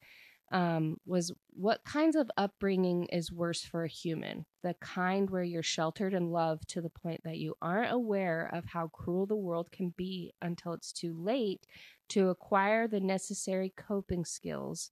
um, 0.52 0.98
was 1.06 1.32
what 1.50 1.84
kinds 1.84 2.14
of 2.14 2.30
upbringing 2.36 3.06
is 3.06 3.32
worse 3.32 3.62
for 3.64 3.84
a 3.84 3.88
human? 3.88 4.46
The 4.62 4.74
kind 4.80 5.28
where 5.28 5.42
you're 5.42 5.62
sheltered 5.62 6.14
and 6.14 6.30
loved 6.30 6.68
to 6.70 6.80
the 6.80 6.90
point 6.90 7.22
that 7.24 7.38
you 7.38 7.54
aren't 7.60 7.92
aware 7.92 8.50
of 8.52 8.64
how 8.64 8.88
cruel 8.88 9.26
the 9.26 9.36
world 9.36 9.72
can 9.72 9.92
be 9.96 10.32
until 10.40 10.72
it's 10.72 10.92
too 10.92 11.14
late 11.18 11.66
to 12.10 12.28
acquire 12.28 12.86
the 12.86 13.00
necessary 13.00 13.72
coping 13.76 14.24
skills, 14.24 14.90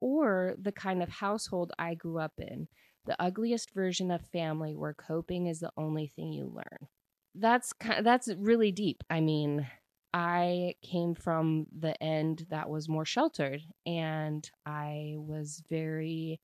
or 0.00 0.56
the 0.60 0.72
kind 0.72 1.02
of 1.02 1.08
household 1.08 1.72
I 1.78 1.94
grew 1.94 2.18
up 2.18 2.34
in, 2.38 2.66
the 3.06 3.20
ugliest 3.22 3.72
version 3.72 4.10
of 4.10 4.26
family 4.26 4.74
where 4.74 4.94
coping 4.94 5.46
is 5.46 5.60
the 5.60 5.72
only 5.76 6.08
thing 6.08 6.32
you 6.32 6.52
learn. 6.52 6.88
That's 7.34 7.72
that's 8.02 8.28
really 8.36 8.72
deep. 8.72 9.04
I 9.08 9.20
mean, 9.20 9.68
I 10.16 10.76
came 10.80 11.14
from 11.14 11.66
the 11.78 12.02
end 12.02 12.46
that 12.48 12.70
was 12.70 12.88
more 12.88 13.04
sheltered 13.04 13.60
and 13.84 14.50
I 14.64 15.12
was 15.18 15.62
very 15.68 16.40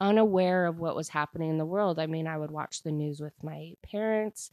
unaware 0.00 0.66
of 0.66 0.78
what 0.78 0.94
was 0.94 1.08
happening 1.08 1.50
in 1.50 1.58
the 1.58 1.66
world. 1.66 1.98
I 1.98 2.06
mean, 2.06 2.28
I 2.28 2.38
would 2.38 2.52
watch 2.52 2.84
the 2.84 2.92
news 2.92 3.20
with 3.20 3.34
my 3.42 3.74
parents, 3.82 4.52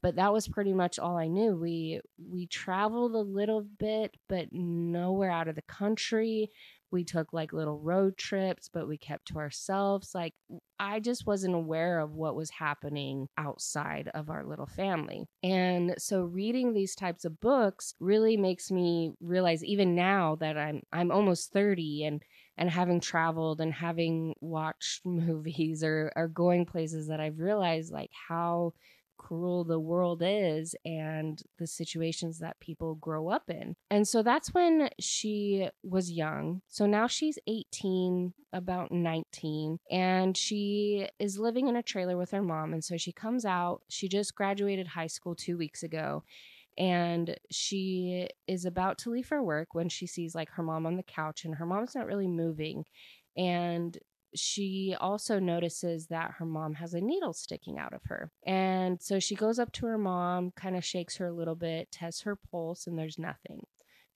but 0.00 0.16
that 0.16 0.32
was 0.32 0.48
pretty 0.48 0.72
much 0.72 0.98
all 0.98 1.18
I 1.18 1.26
knew. 1.26 1.56
We 1.56 2.00
we 2.18 2.46
traveled 2.46 3.14
a 3.14 3.18
little 3.18 3.60
bit, 3.60 4.16
but 4.30 4.50
nowhere 4.50 5.30
out 5.30 5.48
of 5.48 5.54
the 5.54 5.62
country 5.62 6.50
we 6.90 7.04
took 7.04 7.32
like 7.32 7.52
little 7.52 7.78
road 7.78 8.16
trips, 8.16 8.68
but 8.72 8.88
we 8.88 8.96
kept 8.96 9.28
to 9.28 9.38
ourselves. 9.38 10.12
Like, 10.14 10.34
I 10.78 11.00
just 11.00 11.26
wasn't 11.26 11.54
aware 11.54 12.00
of 12.00 12.14
what 12.14 12.36
was 12.36 12.50
happening 12.50 13.28
outside 13.38 14.10
of 14.14 14.30
our 14.30 14.44
little 14.44 14.66
family. 14.66 15.26
And 15.42 15.94
so 15.98 16.22
reading 16.22 16.72
these 16.72 16.94
types 16.94 17.24
of 17.24 17.40
books 17.40 17.94
really 18.00 18.36
makes 18.36 18.70
me 18.70 19.12
realize 19.20 19.64
even 19.64 19.94
now 19.94 20.36
that 20.36 20.56
I'm 20.56 20.82
I'm 20.92 21.10
almost 21.10 21.52
30 21.52 22.04
and 22.04 22.22
and 22.58 22.70
having 22.70 23.00
traveled 23.00 23.60
and 23.60 23.72
having 23.72 24.34
watched 24.40 25.02
movies 25.04 25.82
or, 25.82 26.12
or 26.16 26.28
going 26.28 26.66
places 26.66 27.08
that 27.08 27.20
I've 27.20 27.38
realized 27.38 27.92
like 27.92 28.10
how 28.28 28.72
cruel 29.16 29.64
the 29.64 29.80
world 29.80 30.22
is 30.24 30.74
and 30.84 31.42
the 31.58 31.66
situations 31.66 32.38
that 32.38 32.60
people 32.60 32.94
grow 32.96 33.28
up 33.28 33.48
in. 33.48 33.76
And 33.90 34.06
so 34.06 34.22
that's 34.22 34.54
when 34.54 34.90
she 35.00 35.68
was 35.82 36.10
young. 36.10 36.62
So 36.68 36.86
now 36.86 37.06
she's 37.06 37.38
18, 37.46 38.34
about 38.52 38.92
19, 38.92 39.78
and 39.90 40.36
she 40.36 41.08
is 41.18 41.38
living 41.38 41.68
in 41.68 41.76
a 41.76 41.82
trailer 41.82 42.16
with 42.16 42.30
her 42.30 42.42
mom. 42.42 42.72
And 42.72 42.84
so 42.84 42.96
she 42.96 43.12
comes 43.12 43.44
out, 43.44 43.82
she 43.88 44.08
just 44.08 44.34
graduated 44.34 44.88
high 44.88 45.08
school 45.08 45.34
two 45.34 45.56
weeks 45.56 45.82
ago. 45.82 46.22
And 46.78 47.36
she 47.50 48.28
is 48.46 48.66
about 48.66 48.98
to 48.98 49.10
leave 49.10 49.26
for 49.26 49.42
work 49.42 49.74
when 49.74 49.88
she 49.88 50.06
sees 50.06 50.34
like 50.34 50.50
her 50.50 50.62
mom 50.62 50.84
on 50.84 50.96
the 50.96 51.02
couch, 51.02 51.44
and 51.44 51.54
her 51.54 51.64
mom's 51.64 51.94
not 51.94 52.06
really 52.06 52.28
moving. 52.28 52.84
And 53.36 53.96
she 54.38 54.94
also 55.00 55.38
notices 55.38 56.06
that 56.08 56.32
her 56.38 56.44
mom 56.44 56.74
has 56.74 56.94
a 56.94 57.00
needle 57.00 57.32
sticking 57.32 57.78
out 57.78 57.92
of 57.92 58.02
her. 58.04 58.30
And 58.46 59.00
so 59.00 59.18
she 59.18 59.34
goes 59.34 59.58
up 59.58 59.72
to 59.72 59.86
her 59.86 59.98
mom, 59.98 60.52
kind 60.56 60.76
of 60.76 60.84
shakes 60.84 61.16
her 61.16 61.26
a 61.26 61.34
little 61.34 61.54
bit, 61.54 61.90
tests 61.90 62.22
her 62.22 62.36
pulse, 62.36 62.86
and 62.86 62.98
there's 62.98 63.18
nothing. 63.18 63.66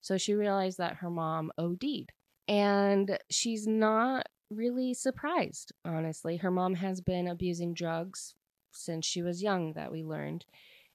So 0.00 0.16
she 0.16 0.34
realized 0.34 0.78
that 0.78 0.96
her 0.96 1.10
mom 1.10 1.52
OD'd. 1.58 2.12
And 2.48 3.18
she's 3.30 3.66
not 3.66 4.26
really 4.50 4.94
surprised, 4.94 5.72
honestly. 5.84 6.38
Her 6.38 6.50
mom 6.50 6.74
has 6.74 7.00
been 7.00 7.28
abusing 7.28 7.74
drugs 7.74 8.34
since 8.72 9.06
she 9.06 9.22
was 9.22 9.42
young, 9.42 9.72
that 9.74 9.92
we 9.92 10.02
learned 10.02 10.44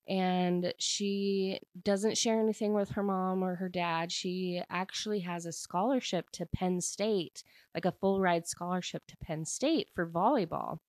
and 0.07 0.73
she 0.77 1.59
doesn't 1.83 2.17
share 2.17 2.39
anything 2.39 2.73
with 2.73 2.91
her 2.91 3.03
mom 3.03 3.43
or 3.43 3.55
her 3.55 3.69
dad. 3.69 4.11
She 4.11 4.61
actually 4.69 5.21
has 5.21 5.45
a 5.45 5.51
scholarship 5.51 6.29
to 6.33 6.45
Penn 6.45 6.79
State, 6.79 7.43
like 7.73 7.85
a 7.85 7.91
full 7.91 8.21
ride 8.21 8.47
scholarship 8.47 9.03
to 9.07 9.17
Penn 9.17 9.45
State 9.45 9.89
for 9.95 10.07
volleyball. 10.07 10.79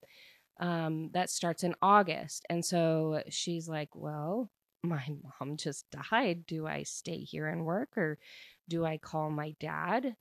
Um, 0.61 1.11
that 1.12 1.30
starts 1.30 1.64
in 1.64 1.75
August. 1.80 2.44
And 2.50 2.64
so 2.64 3.23
she's 3.30 3.68
like, 3.68 3.90
Well, 3.94 4.50
my 4.82 5.04
mom 5.40 5.56
just 5.56 5.87
died. 5.90 6.44
Do 6.46 6.66
I 6.66 6.82
stay 6.82 7.18
here 7.18 7.49
and 7.49 7.64
work 7.64 7.96
or 7.96 8.18
do 8.68 8.85
I 8.85 8.99
call 8.99 9.30
my 9.30 9.54
dad? 9.61 10.14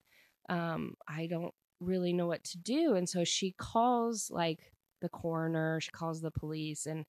Um, 0.47 0.95
I 1.07 1.27
don't 1.27 1.53
really 1.79 2.13
know 2.13 2.27
what 2.27 2.43
to 2.45 2.57
do. 2.57 2.95
And 2.95 3.07
so 3.09 3.23
she 3.23 3.51
calls 3.57 4.29
like 4.31 4.71
the 5.01 5.09
coroner, 5.09 5.79
she 5.81 5.91
calls 5.91 6.21
the 6.21 6.31
police, 6.31 6.85
and 6.85 7.05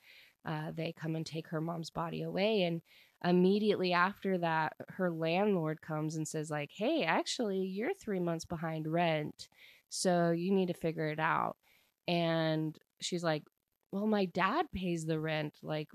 uh, 0.47 0.71
they 0.75 0.93
come 0.93 1.17
and 1.17 1.27
take 1.27 1.49
her 1.49 1.61
mom's 1.61 1.91
body 1.91 2.23
away 2.23 2.63
and 2.63 2.81
immediately 3.25 3.93
after 3.93 4.39
that 4.39 4.75
her 4.89 5.11
landlord 5.11 5.81
comes 5.81 6.17
and 6.17 6.29
says 6.29 6.51
like 6.51 6.71
hey 6.75 7.03
actually 7.03 7.61
you're 7.61 7.95
three 7.95 8.21
months 8.21 8.45
behind 8.45 8.87
rent 8.87 9.49
so 9.89 10.31
you 10.31 10.53
need 10.53 10.69
to 10.69 10.75
figure 10.75 11.09
it 11.09 11.19
out. 11.21 11.57
And 12.09 12.77
she's 13.01 13.25
like 13.25 13.45
well 13.93 14.07
my 14.07 14.25
dad 14.27 14.67
pays 14.73 15.07
the 15.07 15.19
rent 15.19 15.55
like 15.63 15.89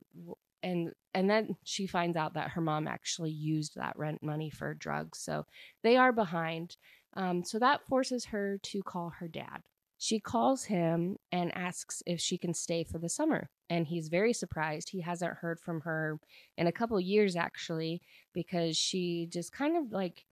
and 0.63 0.91
and 1.13 1.29
then 1.29 1.55
she 1.63 1.87
finds 1.87 2.15
out 2.15 2.33
that 2.35 2.51
her 2.51 2.61
mom 2.61 2.87
actually 2.87 3.31
used 3.31 3.75
that 3.75 3.97
rent 3.97 4.23
money 4.23 4.49
for 4.49 4.73
drugs 4.73 5.19
so 5.19 5.45
they 5.83 5.97
are 5.97 6.11
behind. 6.11 6.77
Um, 7.13 7.43
so 7.43 7.59
that 7.59 7.85
forces 7.89 8.25
her 8.25 8.57
to 8.63 8.81
call 8.83 9.09
her 9.19 9.27
dad 9.27 9.63
she 10.03 10.19
calls 10.19 10.63
him 10.63 11.15
and 11.31 11.55
asks 11.55 12.01
if 12.07 12.19
she 12.19 12.35
can 12.35 12.55
stay 12.55 12.83
for 12.83 12.97
the 12.97 13.07
summer. 13.07 13.51
And 13.69 13.85
he's 13.85 14.07
very 14.07 14.33
surprised. 14.33 14.89
He 14.89 14.99
hasn't 15.01 15.37
heard 15.37 15.59
from 15.59 15.81
her 15.81 16.19
in 16.57 16.65
a 16.65 16.71
couple 16.71 16.99
years, 16.99 17.35
actually, 17.35 18.01
because 18.33 18.75
she 18.75 19.27
just 19.31 19.51
kind 19.51 19.77
of 19.77 19.91
like 19.91 20.25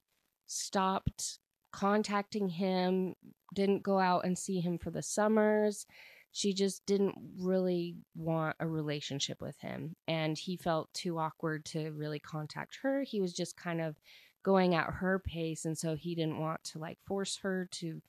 stopped 0.48 1.38
contacting 1.72 2.50
him, 2.50 3.14
didn't 3.54 3.84
go 3.84 4.00
out 4.00 4.26
and 4.26 4.36
see 4.36 4.60
him 4.60 4.80
for 4.80 4.90
the 4.90 5.04
summers. 5.04 5.86
She 6.32 6.52
just 6.52 6.84
didn't 6.88 7.14
really 7.38 7.96
want 8.16 8.56
a 8.60 8.66
relationship 8.66 9.40
with 9.40 9.60
him. 9.60 9.96
And 10.08 10.36
he 10.36 10.58
felt 10.58 10.92
too 10.96 11.20
awkward 11.20 11.64
to 11.66 11.92
really 11.92 12.20
contact 12.20 12.80
her. 12.82 13.04
He 13.04 13.22
was 13.22 13.34
just 13.34 13.56
kind 13.56 13.82
of 13.82 13.98
going 14.42 14.74
at 14.74 14.90
her 14.90 15.20
pace. 15.20 15.66
And 15.66 15.78
so 15.78 15.96
he 15.96 16.16
didn't 16.16 16.40
want 16.40 16.64
to 16.64 16.80
like 16.80 16.98
force 17.06 17.38
her 17.44 17.68
to 17.74 18.02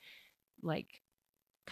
like 0.63 1.03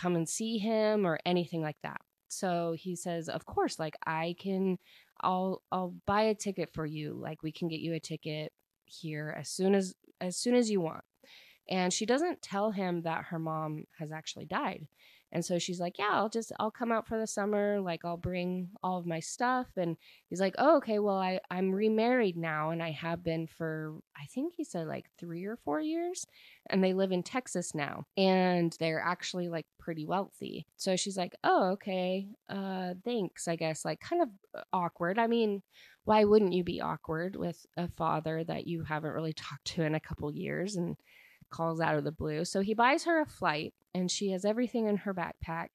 come 0.00 0.16
and 0.16 0.28
see 0.28 0.58
him 0.58 1.06
or 1.06 1.18
anything 1.26 1.62
like 1.62 1.76
that. 1.82 2.00
So 2.28 2.74
he 2.78 2.94
says, 2.96 3.28
"Of 3.28 3.46
course, 3.46 3.78
like 3.78 3.96
I 4.06 4.34
can 4.38 4.78
I'll 5.20 5.62
I'll 5.72 5.94
buy 6.06 6.22
a 6.22 6.34
ticket 6.34 6.70
for 6.74 6.86
you. 6.86 7.14
Like 7.14 7.42
we 7.42 7.52
can 7.52 7.68
get 7.68 7.80
you 7.80 7.94
a 7.94 8.00
ticket 8.00 8.52
here 8.84 9.34
as 9.38 9.50
soon 9.50 9.74
as 9.74 9.94
as 10.20 10.36
soon 10.36 10.54
as 10.54 10.70
you 10.70 10.80
want." 10.80 11.04
And 11.70 11.92
she 11.92 12.06
doesn't 12.06 12.42
tell 12.42 12.70
him 12.70 13.02
that 13.02 13.26
her 13.26 13.38
mom 13.38 13.84
has 13.98 14.10
actually 14.10 14.46
died. 14.46 14.86
And 15.32 15.44
so 15.44 15.58
she's 15.58 15.80
like, 15.80 15.98
Yeah, 15.98 16.10
I'll 16.12 16.28
just, 16.28 16.52
I'll 16.58 16.70
come 16.70 16.90
out 16.92 17.06
for 17.06 17.18
the 17.18 17.26
summer. 17.26 17.80
Like, 17.80 18.04
I'll 18.04 18.16
bring 18.16 18.70
all 18.82 18.98
of 18.98 19.06
my 19.06 19.20
stuff. 19.20 19.66
And 19.76 19.96
he's 20.28 20.40
like, 20.40 20.54
Oh, 20.58 20.76
okay. 20.78 20.98
Well, 20.98 21.18
I, 21.18 21.40
I'm 21.50 21.72
remarried 21.72 22.36
now 22.36 22.70
and 22.70 22.82
I 22.82 22.90
have 22.92 23.22
been 23.22 23.46
for, 23.46 23.94
I 24.16 24.26
think 24.26 24.54
he 24.56 24.64
said 24.64 24.86
like 24.86 25.06
three 25.18 25.44
or 25.44 25.56
four 25.56 25.80
years. 25.80 26.24
And 26.70 26.82
they 26.82 26.94
live 26.94 27.12
in 27.12 27.22
Texas 27.22 27.74
now. 27.74 28.04
And 28.16 28.74
they're 28.80 29.00
actually 29.04 29.48
like 29.48 29.66
pretty 29.78 30.04
wealthy. 30.06 30.66
So 30.76 30.96
she's 30.96 31.16
like, 31.16 31.34
Oh, 31.44 31.70
okay. 31.72 32.28
Uh, 32.48 32.94
thanks, 33.04 33.48
I 33.48 33.56
guess. 33.56 33.84
Like, 33.84 34.00
kind 34.00 34.22
of 34.22 34.28
awkward. 34.72 35.18
I 35.18 35.26
mean, 35.26 35.62
why 36.04 36.24
wouldn't 36.24 36.54
you 36.54 36.64
be 36.64 36.80
awkward 36.80 37.36
with 37.36 37.66
a 37.76 37.88
father 37.88 38.42
that 38.44 38.66
you 38.66 38.82
haven't 38.82 39.12
really 39.12 39.34
talked 39.34 39.66
to 39.66 39.82
in 39.82 39.94
a 39.94 40.00
couple 40.00 40.32
years 40.34 40.76
and 40.76 40.96
calls 41.50 41.80
out 41.80 41.96
of 41.96 42.04
the 42.04 42.12
blue? 42.12 42.44
So 42.44 42.60
he 42.60 42.74
buys 42.74 43.04
her 43.04 43.20
a 43.20 43.26
flight 43.26 43.74
and 43.94 44.10
she 44.10 44.30
has 44.30 44.44
everything 44.44 44.86
in 44.86 44.98
her 44.98 45.14
backpack. 45.14 45.68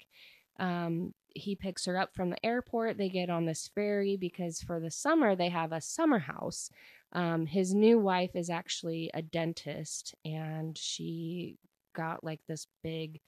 Um, 0.60 1.14
he 1.36 1.56
picks 1.56 1.86
her 1.86 1.98
up 1.98 2.14
from 2.14 2.30
the 2.30 2.46
airport. 2.46 2.98
They 2.98 3.10
get 3.10 3.30
on 3.30 3.46
this 3.46 3.70
ferry 3.74 4.18
because 4.18 4.62
for 4.62 4.80
the 4.80 4.92
summer 4.92 5.36
they 5.36 5.50
have 5.50 5.72
a 5.72 5.82
summer 5.82 6.20
house. 6.20 6.70
Um, 7.12 7.46
his 7.46 7.74
new 7.74 8.00
wife 8.00 8.36
is 8.36 8.50
actually 8.50 9.12
a 9.14 9.22
dentist 9.22 10.16
and 10.26 10.78
she 10.78 11.58
got 11.96 12.24
like 12.24 12.42
this 12.48 12.68
big 12.84 13.20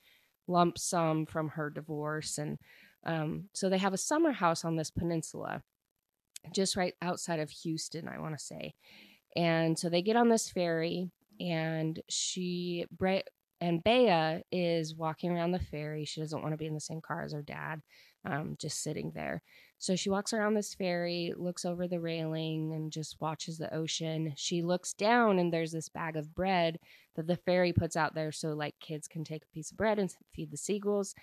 lump 0.48 0.78
sum 0.78 1.26
from 1.26 1.50
her 1.50 1.70
divorce. 1.70 2.38
And 2.38 2.58
um, 3.06 3.46
so 3.54 3.70
they 3.70 3.78
have 3.78 3.94
a 3.94 3.98
summer 3.98 4.32
house 4.32 4.66
on 4.66 4.76
this 4.76 4.92
peninsula 4.92 5.62
just 6.54 6.76
right 6.76 6.94
outside 7.02 7.40
of 7.40 7.50
Houston, 7.50 8.08
I 8.08 8.20
want 8.20 8.38
to 8.38 8.44
say. 8.44 8.76
And 9.36 9.78
so 9.78 9.90
they 9.90 10.02
get 10.02 10.16
on 10.16 10.30
this 10.30 10.50
ferry, 10.50 11.10
and 11.40 12.00
she, 12.10 12.86
and 13.62 13.84
Bea 13.84 14.42
is 14.52 14.96
walking 14.96 15.32
around 15.32 15.52
the 15.52 15.60
ferry. 15.60 16.06
She 16.06 16.22
doesn't 16.22 16.42
want 16.42 16.54
to 16.54 16.58
be 16.58 16.68
in 16.68 16.74
the 16.74 16.80
same 16.80 17.02
car 17.02 17.24
as 17.24 17.34
her 17.34 17.42
dad, 17.42 17.82
um, 18.26 18.56
just 18.60 18.84
sitting 18.84 19.12
there. 19.16 19.42
So 19.78 19.96
she 19.96 20.10
walks 20.10 20.34
around 20.34 20.54
this 20.54 20.74
ferry, 20.74 21.34
looks 21.36 21.66
over 21.66 21.88
the 21.88 22.00
railing, 22.00 22.74
and 22.74 22.92
just 22.92 23.18
watches 23.20 23.58
the 23.58 23.74
ocean. 23.74 24.34
She 24.36 24.62
looks 24.62 24.94
down, 24.94 25.38
and 25.40 25.54
there's 25.54 25.72
this 25.72 25.90
bag 25.90 26.16
of 26.16 26.34
bread 26.34 26.80
that 27.16 27.28
the 27.28 27.36
ferry 27.36 27.74
puts 27.74 27.96
out 27.96 28.16
there 28.16 28.32
so 28.32 28.50
like 28.50 28.76
kids 28.80 29.08
can 29.08 29.24
take 29.24 29.44
a 29.44 29.54
piece 29.54 29.72
of 29.72 29.78
bread 29.78 30.00
and 30.00 30.14
feed 30.34 30.52
the 30.52 30.58
seagulls. 30.58 31.14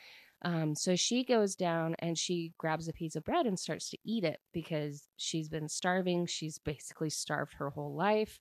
Um, 0.44 0.74
so 0.74 0.96
she 0.96 1.22
goes 1.22 1.54
down 1.54 1.94
and 2.00 2.18
she 2.18 2.52
grabs 2.58 2.88
a 2.88 2.92
piece 2.92 3.14
of 3.14 3.24
bread 3.24 3.46
and 3.46 3.58
starts 3.58 3.90
to 3.90 3.98
eat 4.04 4.24
it 4.24 4.40
because 4.52 5.06
she's 5.16 5.48
been 5.48 5.68
starving. 5.68 6.26
She's 6.26 6.58
basically 6.58 7.10
starved 7.10 7.54
her 7.54 7.70
whole 7.70 7.94
life, 7.94 8.40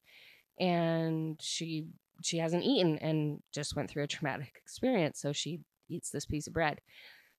and 0.62 1.38
she 1.42 1.88
she 2.24 2.38
hasn't 2.38 2.64
eaten 2.64 3.00
and 3.00 3.42
just 3.52 3.76
went 3.76 3.90
through 3.90 4.04
a 4.04 4.08
traumatic 4.08 4.54
experience. 4.56 5.20
So 5.20 5.34
she 5.34 5.62
eats 5.90 6.12
this 6.12 6.26
piece 6.26 6.46
of 6.48 6.54
bread. 6.54 6.80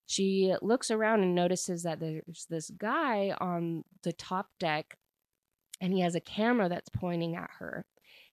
She 0.07 0.52
looks 0.61 0.91
around 0.91 1.23
and 1.23 1.35
notices 1.35 1.85
that 1.85 2.00
there's 2.00 2.47
this 2.50 2.71
guy 2.71 3.35
on 3.41 3.85
the 4.02 4.12
top 4.12 4.49
deck, 4.59 4.99
and 5.81 5.93
he 5.93 6.00
has 6.00 6.17
a 6.17 6.21
camera 6.21 6.69
that's 6.69 6.88
pointing 6.88 7.37
at 7.37 7.50
her, 7.61 7.87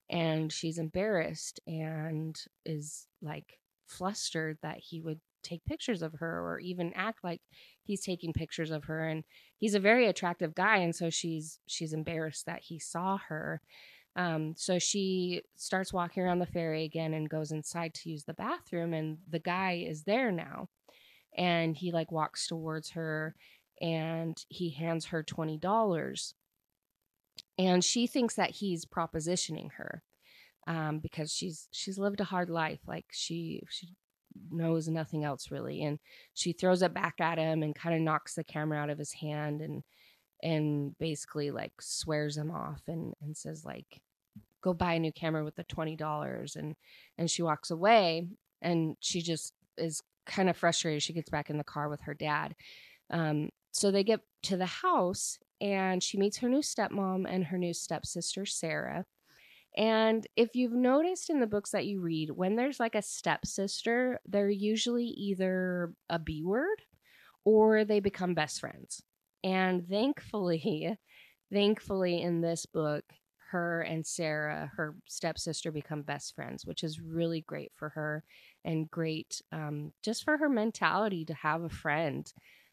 and 0.10 0.52
she's 0.52 0.80
embarrassed 0.80 1.60
and 1.68 2.36
is 2.66 3.06
like 3.22 3.60
flustered 3.86 4.58
that 4.64 4.80
he 4.80 5.00
would 5.02 5.20
take 5.44 5.64
pictures 5.66 6.02
of 6.02 6.14
her 6.16 6.42
or 6.42 6.60
even 6.60 6.92
act 6.96 7.24
like 7.24 7.42
he's 7.84 8.04
taking 8.04 8.34
pictures 8.34 8.72
of 8.72 8.84
her 8.86 9.08
and 9.08 9.24
he's 9.58 9.74
a 9.74 9.80
very 9.80 10.06
attractive 10.06 10.54
guy 10.54 10.78
and 10.78 10.94
so 10.94 11.10
she's 11.10 11.60
she's 11.66 11.94
embarrassed 11.94 12.46
that 12.46 12.62
he 12.62 12.78
saw 12.78 13.18
her 13.30 13.62
um, 14.16 14.54
so 14.58 14.80
she 14.80 15.42
starts 15.56 15.94
walking 15.94 16.24
around 16.24 16.40
the 16.40 16.46
ferry 16.46 16.84
again 16.84 17.14
and 17.14 17.30
goes 17.30 17.52
inside 17.52 17.94
to 17.96 18.10
use 18.10 18.24
the 18.24 18.34
bathroom 18.34 18.94
and 18.94 19.18
the 19.30 19.40
guy 19.40 19.86
is 19.88 20.04
there 20.04 20.32
now. 20.32 20.68
And 21.38 21.78
he 21.78 21.92
like 21.92 22.12
walks 22.12 22.48
towards 22.48 22.90
her 22.92 23.36
and 23.82 24.38
he 24.50 24.72
hands 24.72 25.06
her 25.06 25.24
$20 25.24 26.34
and 27.58 27.84
she 27.84 28.08
thinks 28.08 28.36
that 28.36 28.52
he's 28.52 28.86
propositioning 28.86 29.72
her 29.74 30.02
um, 30.68 31.00
because 31.00 31.32
she's 31.32 31.68
she's 31.72 31.98
lived 31.98 32.22
a 32.22 32.26
hard 32.26 32.50
life. 32.50 32.80
Like 32.88 33.06
she 33.12 33.64
she 33.70 33.90
knows 34.52 34.88
nothing 34.88 35.24
else 35.24 35.52
really. 35.52 35.84
And 35.84 36.00
she 36.34 36.54
throws 36.54 36.82
it 36.82 36.94
back 36.94 37.16
at 37.20 37.38
him 37.38 37.64
and 37.64 37.76
kind 37.76 37.96
of 37.96 38.02
knocks 38.02 38.36
the 38.36 38.44
camera 38.44 38.78
out 38.78 38.90
of 38.90 38.98
his 38.98 39.14
hand 39.14 39.62
and 39.62 39.84
and 40.42 40.98
basically 40.98 41.52
like 41.52 41.74
swears 41.82 42.38
him 42.38 42.52
off 42.52 42.82
and 42.88 43.14
and 43.22 43.36
says 43.36 43.66
like 43.66 44.02
go 44.62 44.74
buy 44.74 44.94
a 44.94 45.00
new 45.00 45.12
camera 45.12 45.44
with 45.44 45.56
the 45.56 45.64
$20 45.64 46.56
and 46.56 46.76
and 47.18 47.32
she 47.32 47.42
walks 47.42 47.72
away 47.72 48.28
and 48.62 48.96
she 49.00 49.22
just 49.22 49.54
is 49.78 50.02
kind 50.26 50.50
of 50.50 50.58
frustrated. 50.58 51.02
She 51.02 51.14
gets 51.14 51.30
back 51.30 51.50
in 51.50 51.58
the 51.58 51.64
car 51.64 51.90
with 51.90 52.02
her 52.02 52.14
dad. 52.14 52.56
Um, 53.10 53.50
so 53.72 53.92
they 53.92 54.04
get 54.04 54.22
to 54.44 54.58
the 54.58 54.66
house 54.66 55.40
and 55.62 56.02
she 56.02 56.18
meets 56.18 56.38
her 56.38 56.50
new 56.50 56.60
stepmom 56.60 57.26
and 57.28 57.46
her 57.46 57.58
new 57.58 57.74
stepsister 57.74 58.46
sara. 58.46 59.06
And 59.78 60.26
if 60.36 60.56
you've 60.56 60.74
noticed 60.74 61.30
in 61.30 61.40
the 61.40 61.48
books 61.48 61.72
that 61.72 61.86
you 61.86 62.02
read, 62.02 62.32
when 62.32 62.56
there's 62.56 62.80
like 62.80 62.96
a 62.96 63.02
stepsister, 63.02 64.20
they're 64.26 64.50
usually 64.50 65.06
either 65.06 65.94
a 66.10 66.20
B 66.20 66.44
word 66.44 66.82
or 67.46 67.86
they 67.86 68.00
become 68.00 68.34
best 68.34 68.60
friends. 68.60 69.04
And 69.44 69.88
thankfully, 69.88 70.98
thankfully 71.54 72.22
in 72.22 72.42
this 72.42 72.66
book, 72.66 73.04
her 73.52 73.82
and 73.82 74.06
Sara, 74.06 74.72
her 74.76 74.96
stepsister, 75.08 75.72
become 75.72 76.04
best 76.04 76.36
friends, 76.36 76.66
which 76.66 76.84
is 76.84 77.00
really 77.02 77.42
great 77.42 77.72
for 77.76 77.90
her 77.90 78.24
and 78.64 78.90
great 78.92 79.42
um, 79.52 79.92
just 80.04 80.24
for 80.24 80.38
her 80.38 80.50
mentality 80.50 81.26
to 81.26 81.34
have 81.34 81.64
a 81.64 81.70
friend 81.70 82.32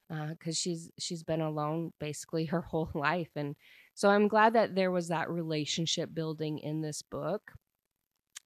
because 0.09 0.55
uh, 0.57 0.61
she's 0.61 0.91
she's 0.99 1.23
been 1.23 1.41
alone 1.41 1.93
basically 1.99 2.45
her 2.47 2.61
whole 2.61 2.91
life 2.95 3.31
and 3.35 3.57
so 3.95 4.11
I'm 4.11 4.29
glad 4.29 4.53
that 4.53 4.75
there 4.75 4.91
was 4.91 5.09
that 5.09 5.31
relationship 5.31 6.13
building 6.13 6.59
in 6.59 6.83
this 6.83 7.01
book. 7.01 7.53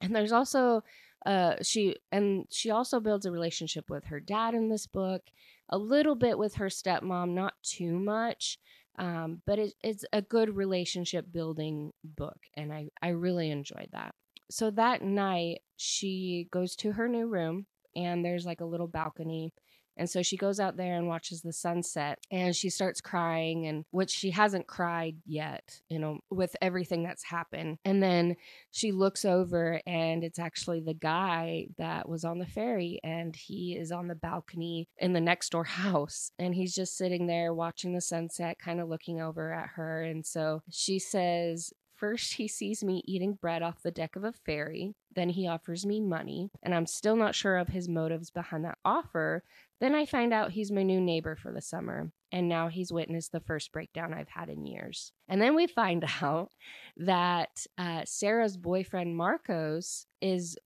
And 0.00 0.14
there's 0.14 0.32
also 0.32 0.82
uh 1.26 1.56
she 1.62 1.96
and 2.12 2.46
she 2.50 2.70
also 2.70 3.00
builds 3.00 3.26
a 3.26 3.32
relationship 3.32 3.90
with 3.90 4.04
her 4.06 4.20
dad 4.20 4.54
in 4.54 4.68
this 4.68 4.86
book, 4.86 5.22
a 5.68 5.78
little 5.78 6.14
bit 6.14 6.38
with 6.38 6.54
her 6.54 6.66
stepmom, 6.66 7.30
not 7.30 7.54
too 7.62 7.98
much. 7.98 8.58
Um, 8.98 9.40
but 9.46 9.58
it, 9.58 9.74
it's 9.82 10.04
a 10.12 10.20
good 10.20 10.54
relationship 10.54 11.32
building 11.32 11.92
book, 12.04 12.36
and 12.54 12.72
I, 12.72 12.88
I 13.00 13.08
really 13.10 13.50
enjoyed 13.50 13.88
that. 13.92 14.14
So 14.50 14.70
that 14.72 15.00
night, 15.02 15.62
she 15.76 16.48
goes 16.50 16.76
to 16.76 16.92
her 16.92 17.08
new 17.08 17.26
room, 17.26 17.66
and 17.96 18.22
there's 18.22 18.44
like 18.44 18.60
a 18.60 18.66
little 18.66 18.88
balcony 18.88 19.54
and 20.00 20.08
so 20.08 20.22
she 20.22 20.38
goes 20.38 20.58
out 20.58 20.78
there 20.78 20.96
and 20.96 21.06
watches 21.06 21.42
the 21.42 21.52
sunset 21.52 22.18
and 22.30 22.56
she 22.56 22.70
starts 22.70 23.02
crying 23.02 23.66
and 23.66 23.84
which 23.90 24.08
she 24.08 24.30
hasn't 24.30 24.66
cried 24.66 25.16
yet, 25.26 25.82
you 25.90 25.98
know, 25.98 26.20
with 26.30 26.56
everything 26.62 27.02
that's 27.02 27.22
happened. 27.22 27.76
And 27.84 28.02
then 28.02 28.36
she 28.70 28.92
looks 28.92 29.26
over 29.26 29.78
and 29.86 30.24
it's 30.24 30.38
actually 30.38 30.80
the 30.80 30.94
guy 30.94 31.66
that 31.76 32.08
was 32.08 32.24
on 32.24 32.38
the 32.38 32.46
ferry 32.46 32.98
and 33.04 33.36
he 33.36 33.76
is 33.76 33.92
on 33.92 34.08
the 34.08 34.14
balcony 34.14 34.88
in 34.96 35.12
the 35.12 35.20
next 35.20 35.50
door 35.50 35.64
house 35.80 36.32
and 36.38 36.54
he's 36.54 36.74
just 36.74 36.96
sitting 36.96 37.26
there 37.26 37.52
watching 37.52 37.92
the 37.92 38.00
sunset, 38.00 38.58
kind 38.58 38.80
of 38.80 38.88
looking 38.88 39.20
over 39.20 39.52
at 39.52 39.68
her. 39.74 40.02
And 40.02 40.24
so 40.24 40.62
she 40.70 40.98
says, 40.98 41.74
First, 42.00 42.32
he 42.32 42.48
sees 42.48 42.82
me 42.82 43.02
eating 43.04 43.34
bread 43.34 43.60
off 43.60 43.82
the 43.82 43.90
deck 43.90 44.16
of 44.16 44.24
a 44.24 44.32
ferry. 44.32 44.94
Then 45.14 45.28
he 45.28 45.46
offers 45.46 45.84
me 45.84 46.00
money, 46.00 46.48
and 46.62 46.74
I'm 46.74 46.86
still 46.86 47.14
not 47.14 47.34
sure 47.34 47.58
of 47.58 47.68
his 47.68 47.90
motives 47.90 48.30
behind 48.30 48.64
that 48.64 48.78
offer. 48.86 49.44
Then 49.80 49.94
I 49.94 50.04
find 50.04 50.32
out 50.32 50.52
he's 50.52 50.70
my 50.70 50.82
new 50.82 51.00
neighbor 51.00 51.36
for 51.36 51.52
the 51.52 51.62
summer, 51.62 52.12
and 52.30 52.48
now 52.48 52.68
he's 52.68 52.92
witnessed 52.92 53.32
the 53.32 53.40
first 53.40 53.72
breakdown 53.72 54.12
I've 54.12 54.28
had 54.28 54.50
in 54.50 54.66
years. 54.66 55.12
And 55.28 55.40
then 55.40 55.54
we 55.54 55.66
find 55.66 56.04
out 56.22 56.50
that 56.96 57.66
uh, 57.78 58.02
Sara's 58.04 58.56
boyfriend, 58.56 59.16
Marcos, 59.16 60.06
is 60.20 60.56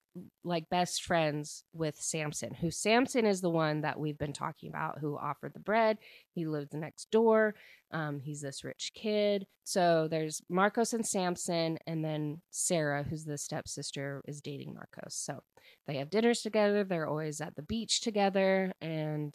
like 0.44 0.68
best 0.68 1.02
friends 1.02 1.64
with 1.72 1.96
Samson, 1.96 2.54
who 2.54 2.70
Samson 2.70 3.26
is 3.26 3.40
the 3.40 3.50
one 3.50 3.80
that 3.80 3.98
we've 3.98 4.18
been 4.18 4.32
talking 4.32 4.68
about 4.68 4.98
who 4.98 5.18
offered 5.18 5.52
the 5.54 5.60
bread. 5.60 5.98
He 6.32 6.46
lives 6.46 6.72
next 6.72 7.10
door. 7.10 7.54
Um, 7.90 8.20
he's 8.20 8.40
this 8.40 8.64
rich 8.64 8.92
kid. 8.94 9.46
So 9.64 10.08
there's 10.08 10.40
Marcos 10.48 10.92
and 10.92 11.06
Samson, 11.06 11.78
and 11.86 12.04
then 12.04 12.42
Sara, 12.50 13.02
who's 13.02 13.24
the 13.24 13.38
stepsister, 13.38 14.22
is 14.26 14.40
dating 14.40 14.74
Marcos. 14.74 15.14
So 15.14 15.40
they 15.86 15.96
have 15.96 16.10
dinners 16.10 16.42
together. 16.42 16.84
They're 16.84 17.08
always 17.08 17.40
at 17.40 17.56
the 17.56 17.62
beach 17.62 18.00
together, 18.00 18.72
and 18.80 19.34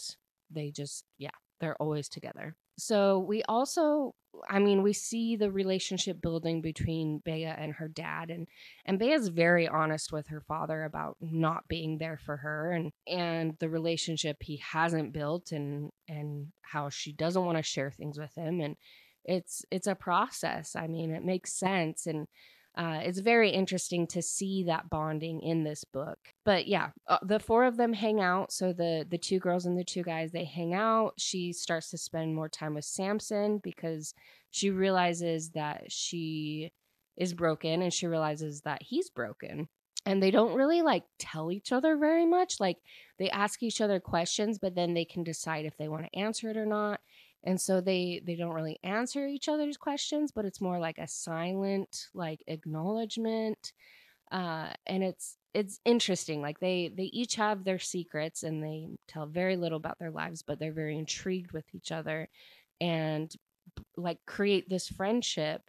they 0.50 0.72
just, 0.72 1.04
yeah, 1.18 1.30
they're 1.60 1.82
always 1.82 2.10
together. 2.10 2.56
So 2.78 3.20
we 3.20 3.44
also 3.44 4.14
I 4.48 4.60
mean, 4.60 4.84
we 4.84 4.94
see 4.94 5.36
the 5.36 5.52
relationship 5.52 6.22
building 6.22 6.62
between 6.62 7.22
Bea 7.26 7.46
and 7.46 7.74
her 7.74 7.88
dad, 7.88 8.30
and 8.30 8.48
and 8.86 9.00
Bea's 9.00 9.28
very 9.30 9.68
honest 9.68 10.12
with 10.12 10.28
her 10.28 10.42
father 10.42 10.84
about 10.84 11.18
not 11.22 11.68
being 11.68 11.98
there 11.98 12.18
for 12.18 12.38
her, 12.38 12.72
and 12.72 12.92
and 13.08 13.58
the 13.60 13.70
relationship 13.70 14.38
he 14.42 14.58
hasn't 14.58 15.14
built, 15.14 15.52
and 15.52 15.92
and 16.08 16.48
how 16.62 16.90
she 16.90 17.12
doesn't 17.12 17.46
want 17.46 17.58
to 17.58 17.64
share 17.64 17.92
things 17.92 18.20
with 18.20 18.34
him, 18.36 18.62
and 18.62 18.76
it's 19.26 19.66
it's 19.72 19.88
a 19.88 19.96
process. 19.96 20.76
I 20.76 20.88
mean, 20.88 21.12
it 21.12 21.24
makes 21.26 21.54
sense, 21.54 22.06
and 22.06 22.28
uh, 22.78 23.00
it's 23.04 23.20
very 23.20 23.50
interesting 23.50 24.08
to 24.08 24.22
see 24.22 24.64
that 24.64 24.90
bonding 24.90 25.42
in 25.42 25.64
this 25.64 25.84
book. 25.84 26.18
But 26.46 26.68
yeah, 26.68 26.90
uh, 27.08 27.18
the 27.22 27.40
four 27.40 27.66
of 27.66 27.78
them 27.78 27.94
hang 27.94 28.22
out. 28.22 28.52
So 28.52 28.74
the 28.74 29.06
the 29.10 29.18
two 29.18 29.40
girls 29.40 29.66
and 29.66 29.78
the 29.78 29.84
two 29.84 30.04
guys 30.04 30.32
they 30.32 30.46
hang 30.46 30.74
out. 30.74 31.14
She 31.18 31.52
starts 31.52 31.90
to 31.92 31.98
spend 31.98 32.36
more 32.36 32.50
time 32.50 32.76
with 32.76 32.86
Samson 32.86 33.60
because 33.64 34.14
she 34.52 34.70
realizes 34.70 35.52
that 35.52 35.92
she 35.92 36.72
is 37.18 37.34
broken 37.34 37.82
and 37.82 37.94
she 37.94 38.08
realizes 38.08 38.62
that 38.62 38.84
he's 38.84 39.10
broken. 39.10 39.68
And 40.06 40.24
they 40.24 40.32
don't 40.32 40.56
really 40.56 40.82
like 40.82 41.04
tell 41.20 41.52
each 41.52 41.74
other 41.74 41.98
very 41.98 42.26
much. 42.26 42.60
Like 42.60 42.78
they 43.18 43.30
ask 43.30 43.62
each 43.62 43.82
other 43.82 44.00
questions, 44.00 44.58
but 44.58 44.74
then 44.74 44.94
they 44.94 45.06
can 45.06 45.24
decide 45.24 45.66
if 45.66 45.76
they 45.78 45.90
want 45.90 46.06
to 46.06 46.20
answer 46.20 46.50
it 46.50 46.56
or 46.56 46.66
not 46.66 47.02
and 47.44 47.60
so 47.60 47.82
they 47.82 48.22
they 48.26 48.36
don't 48.36 48.54
really 48.54 48.80
answer 48.84 49.26
each 49.26 49.48
other's 49.48 49.78
questions 49.78 50.32
but 50.32 50.46
it's 50.46 50.62
more 50.62 50.80
like 50.80 50.98
a 50.98 51.08
silent 51.08 52.08
like 52.14 52.44
acknowledgement 52.48 53.74
uh 54.32 54.70
and 54.86 55.04
it's 55.04 55.38
it's 55.54 55.80
interesting 55.86 56.42
like 56.42 56.60
they 56.60 56.92
they 56.96 57.06
each 57.06 57.36
have 57.36 57.64
their 57.64 57.80
secrets 57.80 58.44
and 58.44 58.64
they 58.64 58.88
tell 59.08 59.26
very 59.26 59.56
little 59.58 59.78
about 59.78 59.98
their 60.00 60.12
lives 60.12 60.44
but 60.44 60.60
they're 60.60 60.72
very 60.72 60.98
intrigued 60.98 61.52
with 61.52 61.66
each 61.74 61.92
other 61.92 62.30
and 62.82 63.34
like 63.98 64.20
create 64.26 64.70
this 64.70 64.88
friendship 64.88 65.62